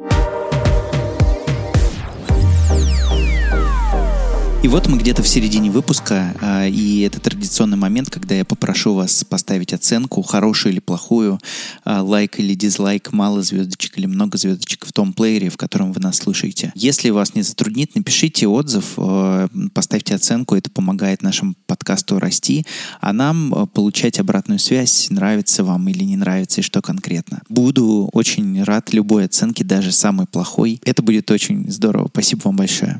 И 4.64 4.68
вот 4.68 4.88
мы 4.88 4.96
где-то 4.96 5.22
в 5.22 5.28
середине 5.28 5.70
выпуска, 5.70 6.34
а, 6.40 6.66
и 6.66 7.00
это 7.00 7.20
традиционный 7.20 7.76
момент, 7.76 8.08
когда 8.08 8.34
я 8.34 8.46
попрошу 8.46 8.94
вас 8.94 9.22
поставить 9.22 9.74
оценку, 9.74 10.22
хорошую 10.22 10.72
или 10.72 10.80
плохую, 10.80 11.38
а, 11.84 12.02
лайк 12.02 12.40
или 12.40 12.54
дизлайк, 12.54 13.12
мало 13.12 13.42
звездочек 13.42 13.98
или 13.98 14.06
много 14.06 14.38
звездочек 14.38 14.86
в 14.86 14.92
том 14.94 15.12
плеере, 15.12 15.50
в 15.50 15.58
котором 15.58 15.92
вы 15.92 16.00
нас 16.00 16.16
слушаете. 16.16 16.72
Если 16.74 17.10
вас 17.10 17.34
не 17.34 17.42
затруднит, 17.42 17.94
напишите 17.94 18.46
отзыв, 18.48 18.94
а, 18.96 19.48
поставьте 19.74 20.14
оценку, 20.14 20.54
это 20.54 20.70
помогает 20.70 21.20
нашему 21.20 21.56
подкасту 21.66 22.18
расти, 22.18 22.64
а 23.02 23.12
нам 23.12 23.68
получать 23.74 24.18
обратную 24.18 24.58
связь, 24.58 25.08
нравится 25.10 25.62
вам 25.62 25.86
или 25.90 26.04
не 26.04 26.16
нравится, 26.16 26.62
и 26.62 26.64
что 26.64 26.80
конкретно. 26.80 27.42
Буду 27.50 28.08
очень 28.14 28.62
рад 28.62 28.94
любой 28.94 29.26
оценке, 29.26 29.62
даже 29.62 29.92
самой 29.92 30.26
плохой. 30.26 30.80
Это 30.86 31.02
будет 31.02 31.30
очень 31.30 31.70
здорово. 31.70 32.08
Спасибо 32.10 32.44
вам 32.44 32.56
большое. 32.56 32.98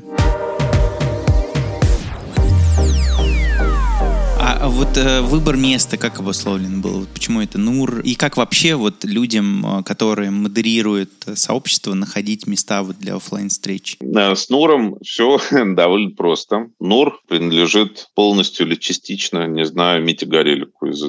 Вот 4.67 4.97
э, 4.97 5.21
выбор 5.21 5.57
места 5.57 5.97
как 5.97 6.19
обусловлен 6.19 6.81
был? 6.81 7.05
Почему 7.13 7.41
это 7.41 7.57
НУР? 7.57 8.01
И 8.01 8.15
как 8.15 8.37
вообще 8.37 8.75
вот 8.75 9.03
людям, 9.03 9.65
э, 9.65 9.83
которые 9.83 10.31
модерируют 10.31 11.11
сообщество, 11.35 11.93
находить 11.93 12.47
места 12.47 12.83
вот 12.83 12.97
для 12.97 13.15
офлайн 13.15 13.49
встреч? 13.49 13.97
С 14.01 14.49
НУРом 14.49 14.97
все 15.03 15.39
довольно 15.51 16.11
просто. 16.11 16.69
НУР 16.79 17.19
принадлежит 17.27 18.07
полностью 18.15 18.65
или 18.67 18.75
частично, 18.75 19.47
не 19.47 19.65
знаю, 19.65 20.03
Мите 20.03 20.25
Горелику 20.25 20.87
из 20.87 21.03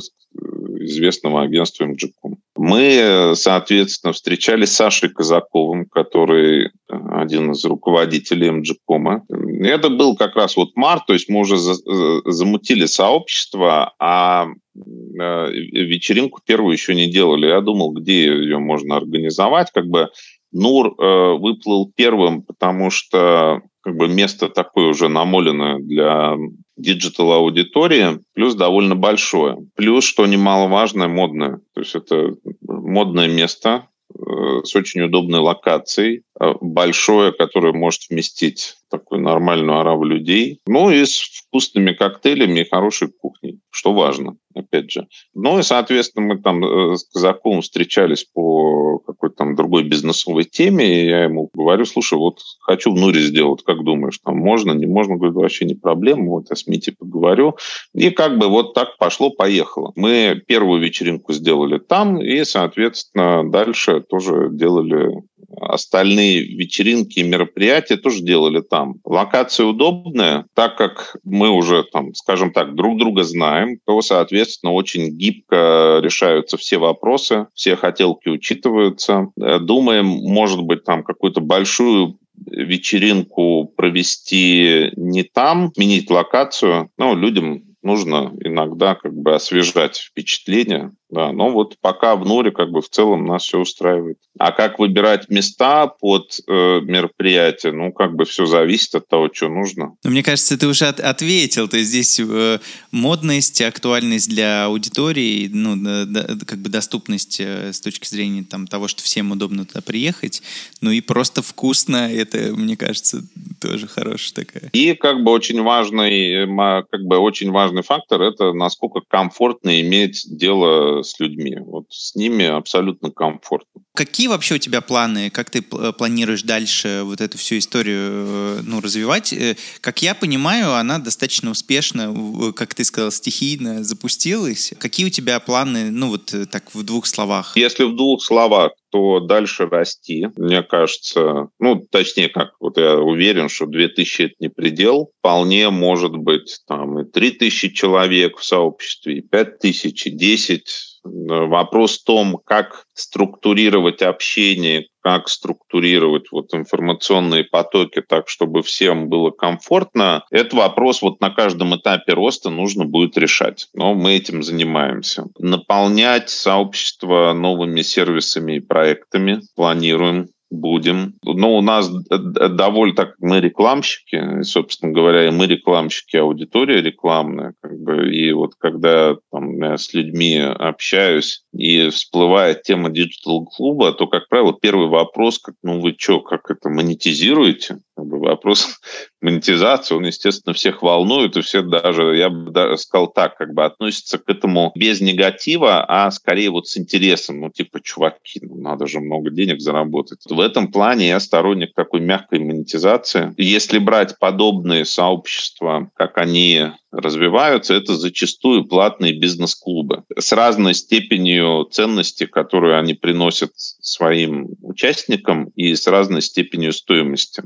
известного 0.80 1.42
агентства 1.42 1.84
МГКом. 1.84 2.35
Мы, 2.56 3.32
соответственно, 3.34 4.12
встречались 4.12 4.72
с 4.72 4.76
Сашей 4.76 5.10
Казаковым, 5.10 5.86
который 5.86 6.70
один 6.88 7.52
из 7.52 7.64
руководителей 7.64 8.50
МГКома. 8.50 9.24
Это 9.28 9.90
был 9.90 10.16
как 10.16 10.36
раз 10.36 10.56
вот 10.56 10.76
март, 10.76 11.06
то 11.06 11.12
есть 11.12 11.28
мы 11.28 11.40
уже 11.40 11.56
замутили 11.58 12.86
сообщество, 12.86 13.94
а 13.98 14.46
э, 14.46 15.50
вечеринку 15.50 16.40
первую 16.44 16.72
еще 16.72 16.94
не 16.94 17.10
делали. 17.10 17.46
Я 17.46 17.60
думал, 17.60 17.92
где 17.92 18.26
ее 18.26 18.58
можно 18.58 18.96
организовать. 18.96 19.70
Как 19.72 19.86
бы 19.86 20.08
Нур 20.52 20.94
э, 20.98 21.36
выплыл 21.38 21.92
первым, 21.94 22.42
потому 22.42 22.90
что 22.90 23.62
как 23.82 23.96
бы 23.96 24.08
место 24.08 24.48
такое 24.48 24.86
уже 24.88 25.08
намоленное 25.08 25.78
для 25.78 26.36
диджитал 26.76 27.32
аудитории, 27.32 28.20
плюс 28.34 28.54
довольно 28.54 28.94
большое. 28.94 29.58
Плюс, 29.74 30.04
что 30.04 30.26
немаловажное, 30.26 31.08
модное. 31.08 31.60
То 31.74 31.80
есть 31.80 31.94
это 31.94 32.34
модное 32.62 33.28
место, 33.28 33.88
Э, 34.18 34.62
с 34.64 34.74
очень 34.74 35.02
удобной 35.02 35.40
локацией, 35.40 36.22
э, 36.40 36.52
большое, 36.60 37.32
которое 37.32 37.72
может 37.72 38.02
вместить 38.08 38.76
такую 38.88 39.20
нормальную 39.20 39.80
ораву 39.80 40.04
людей, 40.04 40.60
ну 40.66 40.90
и 40.90 41.04
с 41.04 41.20
вкусными 41.20 41.92
коктейлями 41.92 42.60
и 42.60 42.68
хорошей 42.68 43.08
кухней, 43.08 43.60
что 43.70 43.92
важно, 43.92 44.36
опять 44.56 44.90
же. 44.90 45.06
Ну 45.34 45.58
и, 45.58 45.62
соответственно, 45.62 46.26
мы 46.26 46.38
там 46.38 46.64
э, 46.64 46.96
с 46.96 47.04
Казаковым 47.04 47.60
встречались 47.60 48.24
по 48.24 48.98
какой-то 49.06 49.36
там 49.36 49.54
другой 49.54 49.84
бизнесовой 49.84 50.44
теме, 50.44 51.02
и 51.02 51.06
я 51.06 51.24
ему 51.24 51.50
говорю, 51.54 51.84
слушай, 51.84 52.18
вот 52.18 52.40
хочу 52.60 52.92
в 52.92 52.96
Нуре 52.96 53.20
сделать, 53.20 53.62
как 53.64 53.84
думаешь, 53.84 54.18
там 54.24 54.36
можно, 54.36 54.72
не 54.72 54.86
можно? 54.86 55.16
Говорит, 55.16 55.36
вообще 55.36 55.64
не 55.64 55.74
проблема, 55.74 56.30
вот 56.30 56.46
я 56.50 56.56
с 56.56 56.66
Митей 56.66 56.90
поговорю. 56.90 57.56
И 57.94 58.10
как 58.10 58.38
бы 58.38 58.48
вот 58.48 58.74
так 58.74 58.96
пошло-поехало. 58.98 59.92
Мы 59.96 60.42
первую 60.46 60.80
вечеринку 60.80 61.32
сделали 61.32 61.78
там, 61.78 62.20
и, 62.20 62.44
соответственно, 62.44 63.48
дальше 63.50 64.00
тоже 64.00 64.48
делали 64.50 65.22
остальные 65.60 66.42
вечеринки 66.42 67.20
и 67.20 67.22
мероприятия 67.22 67.96
тоже 67.96 68.22
делали 68.22 68.60
там. 68.60 68.96
Локация 69.04 69.66
удобная, 69.66 70.46
так 70.54 70.76
как 70.76 71.16
мы 71.24 71.50
уже, 71.50 71.84
там, 71.84 72.14
скажем 72.14 72.52
так, 72.52 72.74
друг 72.74 72.98
друга 72.98 73.24
знаем, 73.24 73.78
то, 73.84 74.00
соответственно, 74.02 74.72
очень 74.72 75.10
гибко 75.16 76.00
решаются 76.02 76.56
все 76.56 76.78
вопросы, 76.78 77.46
все 77.54 77.76
хотелки 77.76 78.28
учитываются. 78.28 79.28
Э, 79.40 79.58
думаем, 79.58 80.06
может 80.06 80.62
быть, 80.62 80.84
там 80.84 81.02
какую-то 81.02 81.40
большую 81.40 82.18
вечеринку 82.46 83.72
провести 83.76 84.90
не 84.96 85.22
там, 85.22 85.72
сменить 85.74 86.10
локацию. 86.10 86.90
Ну, 86.98 87.14
людям 87.14 87.62
нужно 87.82 88.32
иногда 88.40 88.94
как 88.94 89.14
бы 89.14 89.34
освежать 89.34 89.96
впечатление, 89.96 90.92
да, 91.16 91.32
но 91.32 91.48
вот 91.50 91.76
пока 91.80 92.14
в 92.14 92.26
Нуре 92.26 92.50
как 92.50 92.70
бы 92.70 92.82
в 92.82 92.90
целом 92.90 93.24
нас 93.24 93.44
все 93.44 93.58
устраивает. 93.58 94.18
А 94.38 94.52
как 94.52 94.78
выбирать 94.78 95.30
места 95.30 95.86
под 95.86 96.40
э, 96.46 96.80
мероприятие, 96.82 97.72
ну 97.72 97.90
как 97.90 98.14
бы 98.14 98.26
все 98.26 98.44
зависит 98.44 98.94
от 98.94 99.08
того, 99.08 99.30
что 99.32 99.48
нужно. 99.48 99.94
Ну, 100.04 100.10
мне 100.10 100.22
кажется, 100.22 100.58
ты 100.58 100.66
уже 100.66 100.84
от, 100.84 101.00
ответил, 101.00 101.68
то 101.68 101.78
есть 101.78 101.88
здесь 101.88 102.20
э, 102.20 102.58
модность, 102.90 103.62
актуальность 103.62 104.28
для 104.28 104.66
аудитории, 104.66 105.48
ну 105.50 105.74
да, 105.76 106.04
да, 106.04 106.44
как 106.44 106.58
бы 106.58 106.68
доступность 106.68 107.40
э, 107.40 107.72
с 107.72 107.80
точки 107.80 108.06
зрения 108.06 108.44
там 108.44 108.66
того, 108.66 108.86
что 108.86 109.02
всем 109.02 109.30
удобно 109.30 109.64
туда 109.64 109.80
приехать, 109.80 110.42
ну 110.82 110.90
и 110.90 111.00
просто 111.00 111.40
вкусно, 111.40 112.12
это 112.12 112.54
мне 112.54 112.76
кажется 112.76 113.22
тоже 113.58 113.88
хорошая 113.88 114.44
такая. 114.44 114.70
И 114.74 114.92
как 114.92 115.22
бы 115.22 115.30
очень 115.30 115.62
важный, 115.62 116.46
как 116.90 117.02
бы 117.04 117.16
очень 117.16 117.50
важный 117.50 117.82
фактор 117.82 118.20
это 118.20 118.52
насколько 118.52 119.00
комфортно 119.08 119.80
иметь 119.80 120.26
дело 120.26 121.02
с 121.06 121.20
людьми. 121.20 121.56
Вот 121.58 121.86
с 121.90 122.14
ними 122.14 122.44
абсолютно 122.44 123.10
комфортно. 123.10 123.82
Какие 123.94 124.28
вообще 124.28 124.56
у 124.56 124.58
тебя 124.58 124.80
планы? 124.80 125.30
Как 125.30 125.50
ты 125.50 125.62
планируешь 125.62 126.42
дальше 126.42 127.02
вот 127.04 127.20
эту 127.20 127.38
всю 127.38 127.58
историю 127.58 127.98
э, 127.98 128.60
ну, 128.62 128.80
развивать? 128.80 129.32
Э, 129.32 129.56
как 129.80 130.02
я 130.02 130.14
понимаю, 130.14 130.74
она 130.74 130.98
достаточно 130.98 131.50
успешно, 131.50 132.14
как 132.54 132.74
ты 132.74 132.84
сказал, 132.84 133.10
стихийно 133.10 133.84
запустилась. 133.84 134.72
Какие 134.78 135.06
у 135.06 135.10
тебя 135.10 135.40
планы, 135.40 135.90
ну 135.90 136.08
вот 136.08 136.34
э, 136.34 136.46
так 136.46 136.74
в 136.74 136.82
двух 136.82 137.06
словах? 137.06 137.56
Если 137.56 137.84
в 137.84 137.96
двух 137.96 138.22
словах, 138.22 138.72
то 138.90 139.20
дальше 139.20 139.66
расти. 139.66 140.28
Мне 140.36 140.62
кажется, 140.62 141.48
ну, 141.58 141.86
точнее, 141.90 142.28
как, 142.28 142.54
вот 142.60 142.78
я 142.78 142.98
уверен, 142.98 143.48
что 143.48 143.66
2000– 143.66 144.22
это 144.22 144.34
не 144.38 144.48
предел. 144.48 145.10
Вполне 145.18 145.70
может 145.70 146.16
быть 146.16 146.60
там 146.66 147.00
и 147.00 147.10
3000 147.10 147.74
человек 147.74 148.38
в 148.38 148.44
сообществе, 148.44 149.18
и 149.18 149.20
5000, 149.20 150.06
и 150.06 150.10
10 150.10 150.95
Вопрос 151.06 151.98
в 151.98 152.04
том, 152.04 152.38
как 152.44 152.84
структурировать 152.94 154.02
общение, 154.02 154.86
как 155.02 155.28
структурировать 155.28 156.32
вот 156.32 156.52
информационные 156.52 157.44
потоки 157.44 158.02
так, 158.02 158.28
чтобы 158.28 158.62
всем 158.62 159.08
было 159.08 159.30
комфортно, 159.30 160.24
это 160.30 160.56
вопрос 160.56 161.00
вот 161.00 161.20
на 161.20 161.30
каждом 161.30 161.76
этапе 161.76 162.12
роста 162.12 162.50
нужно 162.50 162.84
будет 162.84 163.16
решать. 163.16 163.68
Но 163.72 163.94
мы 163.94 164.14
этим 164.14 164.42
занимаемся. 164.42 165.26
Наполнять 165.38 166.28
сообщество 166.30 167.32
новыми 167.32 167.82
сервисами 167.82 168.56
и 168.56 168.60
проектами 168.60 169.42
планируем 169.54 170.28
будем. 170.50 171.14
Но 171.22 171.56
у 171.56 171.60
нас 171.60 171.90
довольно 171.90 172.94
так, 172.94 173.14
мы 173.18 173.40
рекламщики, 173.40 174.42
собственно 174.42 174.92
говоря, 174.92 175.28
и 175.28 175.30
мы 175.30 175.46
рекламщики, 175.46 176.16
аудитория 176.16 176.80
рекламная, 176.80 177.54
как 177.60 177.78
бы, 177.78 178.14
и 178.14 178.32
вот 178.32 178.54
когда 178.58 179.16
там, 179.32 179.58
я 179.62 179.76
с 179.76 179.92
людьми 179.92 180.38
общаюсь 180.38 181.44
и 181.52 181.88
всплывает 181.90 182.62
тема 182.62 182.90
диджитал-клуба, 182.90 183.92
то, 183.92 184.06
как 184.06 184.28
правило, 184.28 184.56
первый 184.60 184.88
вопрос, 184.88 185.38
как, 185.38 185.54
ну 185.62 185.80
вы 185.80 185.94
что, 185.98 186.20
как 186.20 186.50
это 186.50 186.68
монетизируете? 186.68 187.78
Как 187.96 188.06
бы 188.06 188.18
вопрос 188.18 188.78
монетизации, 189.26 189.94
он, 189.94 190.06
естественно, 190.06 190.54
всех 190.54 190.82
волнует, 190.82 191.36
и 191.36 191.40
все 191.40 191.62
даже, 191.62 192.16
я 192.16 192.28
бы 192.28 192.52
даже 192.52 192.78
сказал 192.78 193.08
так, 193.08 193.36
как 193.36 193.54
бы 193.54 193.64
относятся 193.64 194.18
к 194.18 194.28
этому 194.30 194.70
без 194.76 195.00
негатива, 195.00 195.84
а 195.86 196.10
скорее 196.12 196.50
вот 196.50 196.68
с 196.68 196.78
интересом, 196.78 197.40
ну, 197.40 197.50
типа, 197.50 197.80
чуваки, 197.82 198.40
ну, 198.40 198.56
надо 198.56 198.86
же 198.86 199.00
много 199.00 199.30
денег 199.30 199.60
заработать. 199.60 200.20
В 200.30 200.38
этом 200.38 200.70
плане 200.70 201.08
я 201.08 201.18
сторонник 201.18 201.74
такой 201.74 202.00
мягкой 202.00 202.38
монетизации. 202.38 203.34
Если 203.36 203.78
брать 203.78 204.16
подобные 204.20 204.84
сообщества, 204.84 205.90
как 205.96 206.18
они 206.18 206.70
развиваются, 206.96 207.74
это 207.74 207.96
зачастую 207.96 208.64
платные 208.64 209.12
бизнес-клубы 209.18 210.04
с 210.18 210.32
разной 210.32 210.74
степенью 210.74 211.64
ценности, 211.70 212.26
которую 212.26 212.78
они 212.78 212.94
приносят 212.94 213.52
своим 213.54 214.48
участникам 214.62 215.50
и 215.54 215.74
с 215.74 215.86
разной 215.86 216.22
степенью 216.22 216.72
стоимости. 216.72 217.42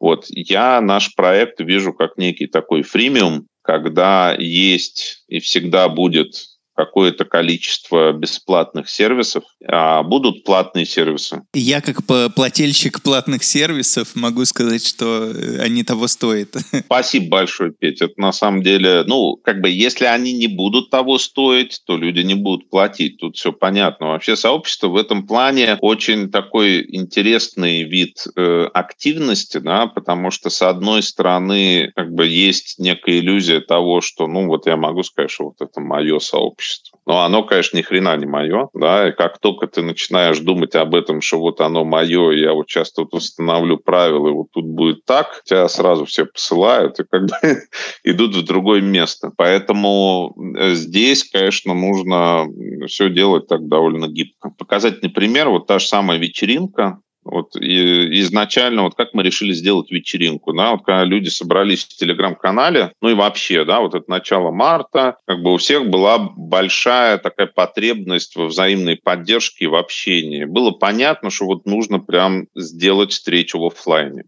Вот 0.00 0.26
я 0.28 0.80
наш 0.80 1.14
проект 1.14 1.60
вижу 1.60 1.92
как 1.92 2.16
некий 2.16 2.46
такой 2.46 2.82
фримиум, 2.82 3.46
когда 3.62 4.34
есть 4.38 5.24
и 5.28 5.40
всегда 5.40 5.88
будет 5.88 6.34
какое-то 6.78 7.24
количество 7.24 8.12
бесплатных 8.12 8.88
сервисов, 8.88 9.42
а 9.66 10.04
будут 10.04 10.44
платные 10.44 10.86
сервисы. 10.86 11.42
Я 11.52 11.80
как 11.80 12.02
плательщик 12.36 13.02
платных 13.02 13.42
сервисов 13.42 14.14
могу 14.14 14.44
сказать, 14.44 14.86
что 14.86 15.24
э, 15.24 15.60
они 15.60 15.82
того 15.82 16.06
стоят. 16.06 16.50
Спасибо 16.84 17.30
большое, 17.30 17.72
Петя. 17.72 18.04
Это 18.04 18.14
на 18.20 18.30
самом 18.30 18.62
деле, 18.62 19.02
ну, 19.08 19.36
как 19.42 19.60
бы, 19.60 19.68
если 19.68 20.04
они 20.04 20.32
не 20.32 20.46
будут 20.46 20.90
того 20.90 21.18
стоить, 21.18 21.82
то 21.84 21.96
люди 21.96 22.20
не 22.20 22.34
будут 22.34 22.70
платить. 22.70 23.18
Тут 23.18 23.36
все 23.36 23.52
понятно. 23.52 24.08
Вообще 24.10 24.36
сообщество 24.36 24.86
в 24.86 24.96
этом 24.96 25.26
плане 25.26 25.78
очень 25.80 26.30
такой 26.30 26.86
интересный 26.88 27.82
вид 27.82 28.24
э, 28.36 28.68
активности, 28.72 29.58
да, 29.58 29.88
потому 29.88 30.30
что 30.30 30.48
с 30.48 30.62
одной 30.62 31.02
стороны, 31.02 31.90
как 31.96 32.12
бы 32.12 32.28
есть 32.28 32.78
некая 32.78 33.18
иллюзия 33.18 33.60
того, 33.60 34.00
что, 34.00 34.28
ну, 34.28 34.46
вот 34.46 34.66
я 34.66 34.76
могу 34.76 35.02
сказать, 35.02 35.32
что 35.32 35.46
вот 35.46 35.60
это 35.60 35.80
мое 35.80 36.20
сообщество, 36.20 36.67
общество. 36.68 36.98
Но 37.06 37.24
оно, 37.24 37.42
конечно, 37.42 37.76
ни 37.76 37.82
хрена 37.82 38.16
не 38.16 38.26
мое, 38.26 38.68
да, 38.74 39.08
и 39.08 39.12
как 39.12 39.38
только 39.38 39.66
ты 39.66 39.82
начинаешь 39.82 40.38
думать 40.40 40.74
об 40.74 40.94
этом, 40.94 41.20
что 41.20 41.38
вот 41.38 41.60
оно 41.60 41.84
мое, 41.84 42.32
я 42.32 42.52
вот 42.52 42.66
часто 42.66 43.02
вот 43.02 43.14
установлю 43.14 43.78
правила, 43.78 44.28
и 44.28 44.32
вот 44.32 44.48
тут 44.52 44.66
будет 44.66 45.04
так, 45.04 45.42
тебя 45.44 45.68
сразу 45.68 46.04
все 46.04 46.26
посылают 46.26 47.00
и 47.00 47.04
как 47.04 47.22
бы 47.22 47.36
идут 48.04 48.34
в 48.34 48.44
другое 48.44 48.80
место. 48.80 49.32
Поэтому 49.36 50.34
э, 50.58 50.74
здесь, 50.74 51.24
конечно, 51.24 51.74
нужно 51.74 52.46
все 52.86 53.08
делать 53.08 53.46
так 53.46 53.66
довольно 53.68 54.08
гибко. 54.08 54.50
Показательный 54.58 55.10
пример, 55.10 55.48
вот 55.48 55.66
та 55.66 55.78
же 55.78 55.86
самая 55.86 56.18
вечеринка, 56.18 57.00
вот 57.30 57.56
и 57.56 58.20
изначально, 58.20 58.82
вот 58.82 58.94
как 58.94 59.14
мы 59.14 59.22
решили 59.22 59.52
сделать 59.52 59.90
вечеринку, 59.90 60.52
да, 60.52 60.72
вот 60.72 60.84
когда 60.84 61.04
люди 61.04 61.28
собрались 61.28 61.84
в 61.84 61.96
телеграм-канале, 61.96 62.92
ну 63.00 63.10
и 63.10 63.14
вообще, 63.14 63.64
да, 63.64 63.80
вот 63.80 63.94
это 63.94 64.10
начало 64.10 64.50
марта, 64.50 65.16
как 65.26 65.42
бы 65.42 65.52
у 65.52 65.56
всех 65.58 65.88
была 65.88 66.18
большая 66.18 67.18
такая 67.18 67.46
потребность 67.46 68.36
во 68.36 68.46
взаимной 68.46 68.96
поддержке 68.96 69.66
и 69.66 69.68
в 69.68 69.74
общении. 69.74 70.44
Было 70.44 70.70
понятно, 70.70 71.30
что 71.30 71.46
вот 71.46 71.66
нужно 71.66 71.98
прям 72.00 72.46
сделать 72.54 73.12
встречу 73.12 73.58
в 73.58 73.66
офлайне. 73.66 74.24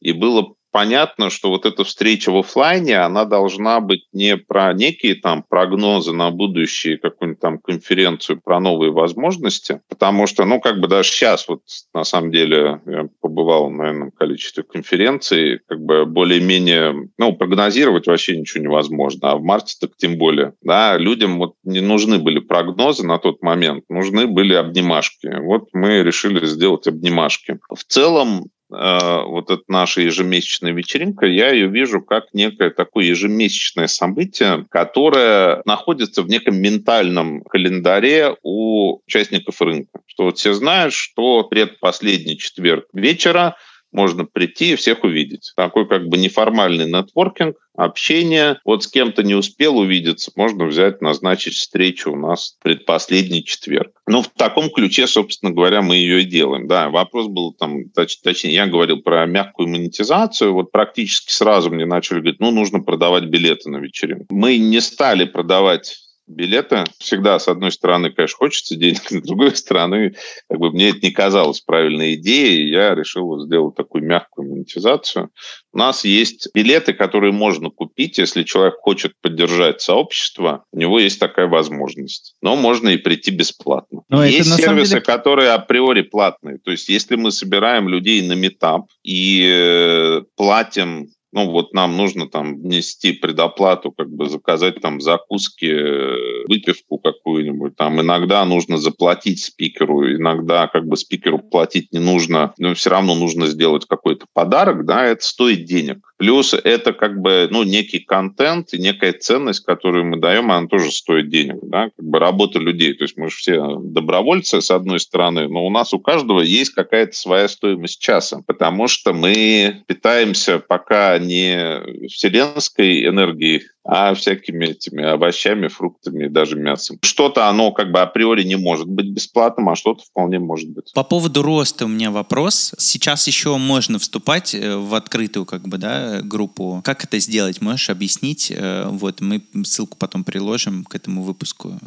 И 0.00 0.12
было 0.12 0.54
понятно, 0.70 1.30
что 1.30 1.50
вот 1.50 1.66
эта 1.66 1.84
встреча 1.84 2.30
в 2.30 2.36
офлайне, 2.38 2.98
она 2.98 3.24
должна 3.24 3.80
быть 3.80 4.06
не 4.12 4.36
про 4.36 4.72
некие 4.72 5.14
там 5.14 5.44
прогнозы 5.48 6.12
на 6.12 6.30
будущее, 6.30 6.98
какую-нибудь 6.98 7.40
там 7.40 7.58
конференцию 7.58 8.40
про 8.40 8.60
новые 8.60 8.92
возможности, 8.92 9.80
потому 9.88 10.26
что, 10.26 10.44
ну, 10.44 10.60
как 10.60 10.80
бы 10.80 10.88
даже 10.88 11.10
сейчас 11.10 11.48
вот 11.48 11.62
на 11.94 12.04
самом 12.04 12.30
деле 12.30 12.80
я 12.86 13.08
побывал 13.20 13.70
на 13.70 13.88
наверное, 13.88 14.10
количестве 14.10 14.62
конференций, 14.62 15.60
как 15.66 15.80
бы 15.80 16.06
более-менее, 16.06 17.08
ну, 17.18 17.32
прогнозировать 17.34 18.06
вообще 18.06 18.36
ничего 18.36 18.62
невозможно, 18.64 19.32
а 19.32 19.36
в 19.36 19.42
марте 19.42 19.74
так 19.80 19.96
тем 19.96 20.18
более, 20.18 20.54
да, 20.62 20.96
людям 20.96 21.38
вот 21.38 21.54
не 21.64 21.80
нужны 21.80 22.18
были 22.18 22.40
прогнозы 22.40 23.06
на 23.06 23.18
тот 23.18 23.42
момент, 23.42 23.84
нужны 23.88 24.26
были 24.26 24.54
обнимашки. 24.54 25.28
Вот 25.40 25.68
мы 25.72 26.02
решили 26.02 26.44
сделать 26.46 26.86
обнимашки. 26.86 27.58
В 27.70 27.84
целом, 27.84 28.44
вот 28.70 29.50
эта 29.50 29.62
наша 29.68 30.02
ежемесячная 30.02 30.72
вечеринка, 30.72 31.26
я 31.26 31.50
ее 31.50 31.68
вижу 31.68 32.02
как 32.02 32.26
некое 32.34 32.70
такое 32.70 33.06
ежемесячное 33.06 33.86
событие, 33.86 34.66
которое 34.70 35.62
находится 35.64 36.22
в 36.22 36.28
неком 36.28 36.56
ментальном 36.56 37.42
календаре 37.44 38.36
у 38.42 39.00
участников 39.06 39.60
рынка. 39.62 40.00
Что 40.06 40.24
вот 40.24 40.38
все 40.38 40.52
знают, 40.52 40.92
что 40.92 41.44
предпоследний 41.44 42.36
четверг 42.36 42.86
вечера 42.92 43.56
можно 43.92 44.24
прийти 44.24 44.72
и 44.72 44.76
всех 44.76 45.04
увидеть. 45.04 45.52
Такой 45.56 45.88
как 45.88 46.08
бы 46.08 46.18
неформальный 46.18 46.86
нетворкинг, 46.86 47.56
общение. 47.78 48.58
Вот 48.64 48.82
с 48.82 48.88
кем-то 48.88 49.22
не 49.22 49.34
успел 49.34 49.78
увидеться, 49.78 50.32
можно 50.36 50.66
взять, 50.66 51.00
назначить 51.00 51.54
встречу 51.54 52.12
у 52.12 52.16
нас 52.16 52.56
предпоследний 52.62 53.42
четверг. 53.42 53.92
Ну, 54.06 54.22
в 54.22 54.28
таком 54.28 54.70
ключе, 54.70 55.06
собственно 55.06 55.52
говоря, 55.52 55.80
мы 55.80 55.96
ее 55.96 56.22
и 56.22 56.26
делаем. 56.26 56.66
Да, 56.66 56.90
вопрос 56.90 57.28
был 57.28 57.52
там, 57.52 57.88
точ, 57.90 58.18
точнее, 58.18 58.54
я 58.54 58.66
говорил 58.66 59.00
про 59.00 59.26
мягкую 59.26 59.68
монетизацию. 59.68 60.52
Вот 60.52 60.72
практически 60.72 61.32
сразу 61.32 61.70
мне 61.70 61.86
начали 61.86 62.18
говорить, 62.18 62.40
ну, 62.40 62.50
нужно 62.50 62.80
продавать 62.80 63.24
билеты 63.24 63.70
на 63.70 63.78
вечеринку. 63.78 64.26
Мы 64.30 64.58
не 64.58 64.80
стали 64.80 65.24
продавать 65.24 66.07
билета. 66.28 66.84
Всегда, 66.98 67.38
с 67.38 67.48
одной 67.48 67.72
стороны, 67.72 68.10
конечно, 68.10 68.36
хочется 68.36 68.76
денег, 68.76 69.02
с 69.10 69.22
другой 69.22 69.56
стороны, 69.56 70.14
как 70.48 70.58
бы 70.58 70.70
мне 70.70 70.90
это 70.90 71.00
не 71.02 71.10
казалось 71.10 71.60
правильной 71.60 72.14
идеей, 72.14 72.68
я 72.70 72.94
решил 72.94 73.40
сделать 73.40 73.74
такую 73.74 74.04
мягкую 74.04 74.50
монетизацию. 74.50 75.30
У 75.72 75.78
нас 75.78 76.04
есть 76.04 76.48
билеты, 76.54 76.92
которые 76.92 77.32
можно 77.32 77.70
купить, 77.70 78.18
если 78.18 78.42
человек 78.42 78.76
хочет 78.80 79.12
поддержать 79.20 79.80
сообщество, 79.80 80.64
у 80.72 80.78
него 80.78 80.98
есть 80.98 81.20
такая 81.20 81.46
возможность. 81.46 82.34
Но 82.42 82.56
можно 82.56 82.88
и 82.88 82.96
прийти 82.96 83.30
бесплатно. 83.30 84.02
Но 84.08 84.24
есть 84.24 84.54
сервисы, 84.54 84.90
деле... 84.90 85.00
которые 85.02 85.50
априори 85.50 86.02
платные. 86.02 86.58
То 86.58 86.70
есть 86.70 86.88
если 86.88 87.16
мы 87.16 87.30
собираем 87.30 87.88
людей 87.88 88.26
на 88.26 88.32
метап 88.32 88.86
и 89.02 89.46
э, 89.46 90.22
платим 90.36 91.08
ну 91.32 91.50
вот 91.50 91.72
нам 91.74 91.96
нужно 91.96 92.28
там 92.28 92.60
внести 92.60 93.12
предоплату, 93.12 93.92
как 93.92 94.10
бы 94.10 94.28
заказать 94.28 94.80
там 94.80 95.00
закуски, 95.00 96.46
выпивку 96.48 96.98
какую-нибудь, 96.98 97.76
там 97.76 98.00
иногда 98.00 98.44
нужно 98.44 98.78
заплатить 98.78 99.42
спикеру, 99.42 100.14
иногда 100.14 100.68
как 100.68 100.86
бы 100.86 100.96
спикеру 100.96 101.38
платить 101.38 101.92
не 101.92 101.98
нужно, 101.98 102.54
но 102.58 102.74
все 102.74 102.90
равно 102.90 103.14
нужно 103.14 103.46
сделать 103.46 103.86
какой-то 103.86 104.26
подарок, 104.32 104.84
да, 104.86 105.04
это 105.04 105.24
стоит 105.24 105.64
денег. 105.64 106.07
Плюс 106.18 106.52
это 106.52 106.92
как 106.92 107.20
бы, 107.20 107.46
ну, 107.50 107.62
некий 107.62 108.00
контент 108.00 108.72
некая 108.72 109.12
ценность, 109.12 109.64
которую 109.64 110.06
мы 110.06 110.18
даем, 110.18 110.50
она 110.50 110.66
тоже 110.66 110.90
стоит 110.90 111.30
денег, 111.30 111.58
да, 111.62 111.90
как 111.96 112.04
бы 112.04 112.18
работа 112.18 112.58
людей. 112.58 112.94
То 112.94 113.04
есть 113.04 113.16
мы 113.16 113.30
же 113.30 113.36
все 113.36 113.78
добровольцы, 113.80 114.60
с 114.60 114.70
одной 114.72 114.98
стороны, 114.98 115.48
но 115.48 115.64
у 115.64 115.70
нас 115.70 115.94
у 115.94 116.00
каждого 116.00 116.40
есть 116.40 116.70
какая-то 116.70 117.12
своя 117.12 117.46
стоимость 117.46 118.00
часа, 118.00 118.42
потому 118.46 118.88
что 118.88 119.12
мы 119.12 119.84
питаемся 119.86 120.58
пока 120.58 121.18
не 121.18 122.08
вселенской 122.08 123.06
энергией, 123.06 123.62
а 123.90 124.12
всякими 124.14 124.66
этими 124.66 125.02
овощами, 125.02 125.68
фруктами 125.68 126.26
и 126.26 126.28
даже 126.28 126.56
мясом. 126.56 126.98
Что-то 127.02 127.48
оно 127.48 127.72
как 127.72 127.90
бы 127.90 128.00
априори 128.00 128.42
не 128.42 128.56
может 128.56 128.86
быть 128.86 129.06
бесплатным, 129.06 129.70
а 129.70 129.76
что-то 129.76 130.04
вполне 130.04 130.38
может 130.38 130.68
быть. 130.68 130.92
По 130.92 131.02
поводу 131.02 131.42
роста 131.42 131.86
у 131.86 131.88
меня 131.88 132.10
вопрос. 132.10 132.74
Сейчас 132.76 133.26
еще 133.26 133.56
можно 133.56 133.98
вступать 133.98 134.54
э, 134.54 134.76
в 134.76 134.94
открытую 134.94 135.46
как 135.46 135.66
бы, 135.66 135.78
да, 135.78 136.20
группу. 136.22 136.82
Как 136.84 137.02
это 137.02 137.18
сделать? 137.18 137.62
Можешь 137.62 137.88
объяснить? 137.88 138.52
Э, 138.54 138.88
вот 138.90 139.22
мы 139.22 139.40
ссылку 139.64 139.96
потом 139.98 140.22
приложим 140.22 140.84
к 140.84 140.94
этому 140.94 141.22
выпуску. 141.22 141.80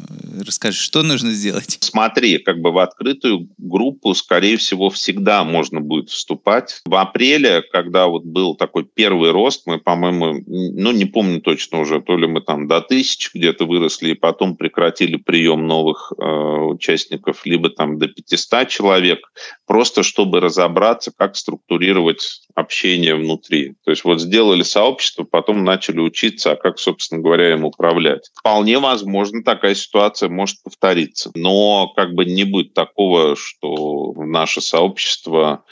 Расскажи, 0.44 0.78
что 0.78 1.04
нужно 1.04 1.30
сделать? 1.30 1.78
Смотри, 1.80 2.38
как 2.38 2.60
бы 2.60 2.72
в 2.72 2.78
открытую 2.78 3.48
группу, 3.58 4.12
скорее 4.14 4.56
всего, 4.56 4.90
всегда 4.90 5.44
можно 5.44 5.80
будет 5.80 6.10
вступать. 6.10 6.80
В 6.84 6.96
апреле, 6.96 7.62
когда 7.62 8.08
вот 8.08 8.24
был 8.24 8.56
такой 8.56 8.84
первый 8.84 9.30
рост, 9.30 9.62
мы, 9.66 9.78
по-моему, 9.78 10.42
ну, 10.48 10.90
не 10.90 11.04
помню 11.04 11.40
точно 11.40 11.78
уже, 11.78 11.91
уже, 11.92 12.02
то 12.02 12.16
ли 12.16 12.26
мы 12.26 12.40
там 12.40 12.66
до 12.68 12.80
тысяч 12.80 13.30
где-то 13.34 13.64
выросли 13.64 14.10
и 14.10 14.14
потом 14.14 14.56
прекратили 14.56 15.16
прием 15.16 15.66
новых 15.66 16.12
э, 16.18 16.24
участников, 16.24 17.44
либо 17.44 17.70
там 17.70 17.98
до 17.98 18.08
500 18.08 18.68
человек, 18.68 19.20
просто 19.66 20.02
чтобы 20.02 20.40
разобраться, 20.40 21.12
как 21.16 21.36
структурировать 21.36 22.42
общение 22.54 23.14
внутри. 23.14 23.74
То 23.84 23.90
есть 23.90 24.04
вот 24.04 24.20
сделали 24.20 24.62
сообщество, 24.62 25.24
потом 25.24 25.64
начали 25.64 26.00
учиться, 26.00 26.52
а 26.52 26.56
как, 26.56 26.78
собственно 26.78 27.22
говоря, 27.22 27.52
им 27.52 27.64
управлять. 27.64 28.30
Вполне 28.34 28.78
возможно, 28.78 29.42
такая 29.42 29.74
ситуация 29.74 30.28
может 30.28 30.62
повториться. 30.62 31.30
Но 31.34 31.92
как 31.94 32.14
бы 32.14 32.24
не 32.24 32.44
будет 32.44 32.74
такого, 32.74 33.36
что 33.36 34.12
наше 34.16 34.60
сообщество 34.60 35.64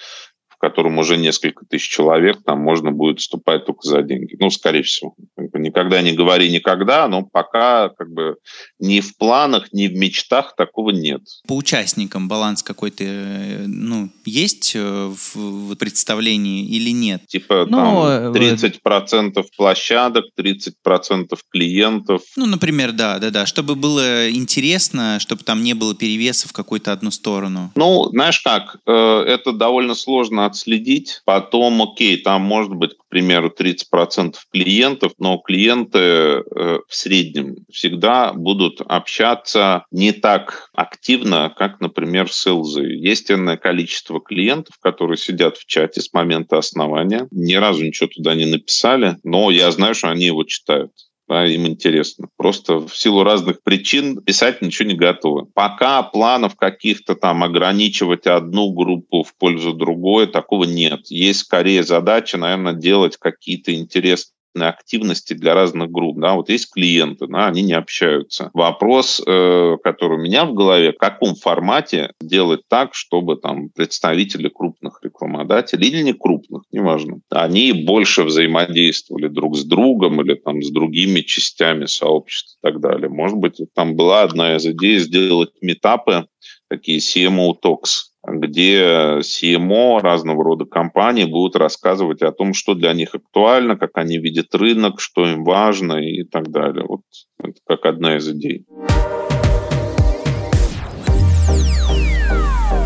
котором 0.60 0.98
уже 0.98 1.16
несколько 1.16 1.64
тысяч 1.64 1.88
человек, 1.88 2.42
там 2.44 2.60
можно 2.60 2.92
будет 2.92 3.20
вступать 3.20 3.64
только 3.64 3.88
за 3.88 4.02
деньги. 4.02 4.36
Ну, 4.38 4.50
скорее 4.50 4.82
всего. 4.82 5.14
Никогда 5.36 6.02
не 6.02 6.12
говори 6.12 6.50
никогда, 6.50 7.08
но 7.08 7.22
пока 7.22 7.88
как 7.88 8.12
бы 8.12 8.36
ни 8.78 9.00
в 9.00 9.16
планах, 9.16 9.72
ни 9.72 9.88
в 9.88 9.94
мечтах 9.94 10.54
такого 10.56 10.90
нет. 10.90 11.22
По 11.48 11.56
участникам 11.56 12.28
баланс 12.28 12.62
какой-то 12.62 13.04
э, 13.04 13.64
ну, 13.66 13.99
есть 14.26 14.72
э, 14.74 15.12
в 15.24 15.74
представлении 15.76 16.66
или 16.66 16.90
нет? 16.90 17.26
Типа 17.26 17.66
ну, 17.68 17.76
там 17.76 18.32
30% 18.32 19.32
э, 19.36 19.42
площадок, 19.56 20.26
30% 20.38 21.38
клиентов. 21.50 22.22
Ну, 22.36 22.46
например, 22.46 22.92
да, 22.92 23.18
да, 23.18 23.30
да. 23.30 23.46
Чтобы 23.46 23.74
было 23.74 24.30
интересно, 24.30 25.18
чтобы 25.20 25.42
там 25.44 25.62
не 25.62 25.74
было 25.74 25.94
перевеса 25.94 26.48
в 26.48 26.52
какую-то 26.52 26.92
одну 26.92 27.10
сторону. 27.10 27.72
Ну, 27.74 28.08
знаешь 28.10 28.40
как, 28.40 28.76
это 28.86 29.52
довольно 29.52 29.94
сложно 29.94 30.46
отследить. 30.46 31.22
Потом, 31.24 31.82
окей, 31.82 32.16
там 32.18 32.42
может 32.42 32.74
быть, 32.74 32.92
к 32.96 33.08
примеру, 33.08 33.52
30% 33.56 34.36
клиентов, 34.52 35.12
но 35.18 35.38
клиенты 35.38 35.98
э, 35.98 36.42
в 36.86 36.94
среднем 36.94 37.56
всегда 37.70 38.32
будут 38.32 38.80
общаться 38.80 39.84
не 39.90 40.12
так 40.12 40.70
активно, 40.74 41.52
как, 41.56 41.80
например, 41.80 42.30
селзы. 42.30 42.84
Есть 42.84 43.30
энное 43.30 43.56
количество 43.56 44.19
клиентов, 44.20 44.76
которые 44.80 45.16
сидят 45.16 45.56
в 45.56 45.66
чате 45.66 46.00
с 46.00 46.12
момента 46.12 46.58
основания, 46.58 47.28
ни 47.30 47.54
разу 47.54 47.84
ничего 47.84 48.08
туда 48.08 48.34
не 48.34 48.46
написали, 48.46 49.16
но 49.24 49.50
я 49.50 49.70
знаю, 49.70 49.94
что 49.94 50.08
они 50.10 50.26
его 50.26 50.44
читают 50.44 50.92
да, 51.30 51.46
им 51.46 51.64
интересно. 51.68 52.26
Просто 52.36 52.80
в 52.80 52.96
силу 52.96 53.22
разных 53.22 53.62
причин 53.62 54.20
писать 54.20 54.60
ничего 54.62 54.88
не 54.88 54.96
готовы. 54.96 55.46
Пока 55.54 56.02
планов 56.02 56.56
каких-то 56.56 57.14
там 57.14 57.44
ограничивать 57.44 58.26
одну 58.26 58.72
группу 58.72 59.22
в 59.22 59.36
пользу 59.36 59.72
другой, 59.72 60.26
такого 60.26 60.64
нет. 60.64 61.06
Есть 61.06 61.42
скорее 61.42 61.84
задача, 61.84 62.36
наверное, 62.36 62.72
делать 62.72 63.16
какие-то 63.16 63.72
интересные 63.72 64.34
активности 64.56 65.34
для 65.34 65.54
разных 65.54 65.90
групп. 65.90 66.18
Да? 66.18 66.34
Вот 66.34 66.48
есть 66.48 66.70
клиенты, 66.72 67.26
да, 67.26 67.46
они 67.46 67.62
не 67.62 67.72
общаются. 67.72 68.50
Вопрос, 68.54 69.22
э, 69.24 69.76
который 69.82 70.18
у 70.18 70.20
меня 70.20 70.44
в 70.44 70.54
голове, 70.54 70.92
в 70.92 70.98
каком 70.98 71.34
формате 71.34 72.12
делать 72.20 72.62
так, 72.68 72.94
чтобы 72.94 73.36
там 73.36 73.70
представители 73.70 74.48
крупных 74.48 75.00
рекламодателей 75.02 75.88
или 75.88 76.02
не 76.02 76.12
крупных, 76.12 76.62
неважно, 76.72 77.20
они 77.30 77.72
больше 77.72 78.24
взаимодействовали 78.24 79.28
друг 79.28 79.56
с 79.56 79.64
другом 79.64 80.20
или 80.20 80.34
там 80.34 80.62
с 80.62 80.70
другими 80.70 81.20
частями 81.20 81.86
сообщества 81.86 82.56
и 82.58 82.72
так 82.72 82.80
далее. 82.80 83.08
Может 83.08 83.38
быть, 83.38 83.60
там 83.74 83.94
была 83.94 84.22
одна 84.22 84.56
из 84.56 84.66
идей 84.66 84.98
сделать 84.98 85.50
метапы, 85.60 86.26
такие 86.68 86.98
CMO 86.98 87.54
Talks, 87.62 88.09
где 88.26 89.18
CMO 89.20 90.00
разного 90.00 90.44
рода 90.44 90.64
компаний 90.64 91.24
будут 91.24 91.56
рассказывать 91.56 92.22
о 92.22 92.32
том, 92.32 92.54
что 92.54 92.74
для 92.74 92.92
них 92.92 93.14
актуально, 93.14 93.76
как 93.76 93.90
они 93.94 94.18
видят 94.18 94.54
рынок, 94.54 95.00
что 95.00 95.26
им 95.26 95.44
важно 95.44 95.94
и 95.94 96.24
так 96.24 96.50
далее. 96.50 96.84
Вот 96.86 97.02
это 97.42 97.58
как 97.66 97.86
одна 97.86 98.16
из 98.16 98.28
идей. 98.28 98.66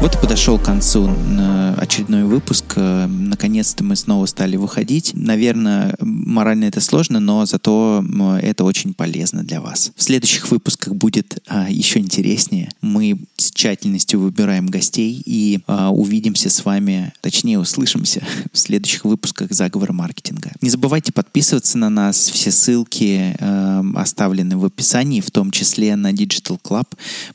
Вот 0.04 0.16
и 0.16 0.18
подошел 0.18 0.58
к 0.58 0.62
концу 0.62 1.08
э, 1.08 1.74
очередной 1.78 2.24
выпуск. 2.24 2.74
Э, 2.76 3.06
наконец-то 3.06 3.82
мы 3.84 3.96
снова 3.96 4.26
стали 4.26 4.56
выходить. 4.56 5.12
Наверное, 5.14 5.94
морально 5.98 6.64
это 6.64 6.82
сложно, 6.82 7.20
но 7.20 7.46
зато 7.46 8.04
это 8.42 8.64
очень 8.64 8.92
полезно 8.92 9.44
для 9.44 9.62
вас. 9.62 9.92
В 9.96 10.02
следующих 10.02 10.50
выпусках 10.50 10.94
будет 10.94 11.42
а, 11.46 11.70
еще 11.70 12.00
интереснее. 12.00 12.68
Мы 12.82 13.18
с 13.38 13.50
тщательностью 13.50 14.20
выбираем 14.20 14.66
гостей 14.66 15.22
и 15.24 15.60
а, 15.66 15.90
увидимся 15.90 16.50
с 16.50 16.66
вами, 16.66 17.14
точнее 17.22 17.58
услышимся 17.58 18.22
в 18.52 18.58
следующих 18.58 19.06
выпусках 19.06 19.52
заговора 19.52 19.94
маркетинга. 19.94 20.50
Не 20.60 20.68
забывайте 20.68 21.12
подписываться 21.12 21.78
на 21.78 21.88
нас. 21.88 22.28
Все 22.28 22.50
ссылки 22.50 23.34
э, 23.38 23.82
оставлены 23.94 24.58
в 24.58 24.66
описании, 24.66 25.22
в 25.22 25.30
том 25.30 25.50
числе 25.50 25.96
на 25.96 26.12
Digital 26.12 26.60
Club. 26.62 26.88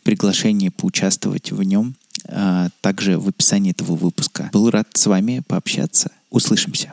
Приглашение 0.04 0.70
поучаствовать 0.70 1.52
в 1.52 1.64
нем 1.64 1.96
также 2.82 3.18
в 3.18 3.28
описании 3.28 3.72
этого 3.72 3.96
выпуска. 3.96 4.50
Был 4.54 4.70
рад 4.70 4.88
с 4.94 5.06
вами 5.06 5.42
пообщаться. 5.48 6.12
Услышимся. 6.30 6.92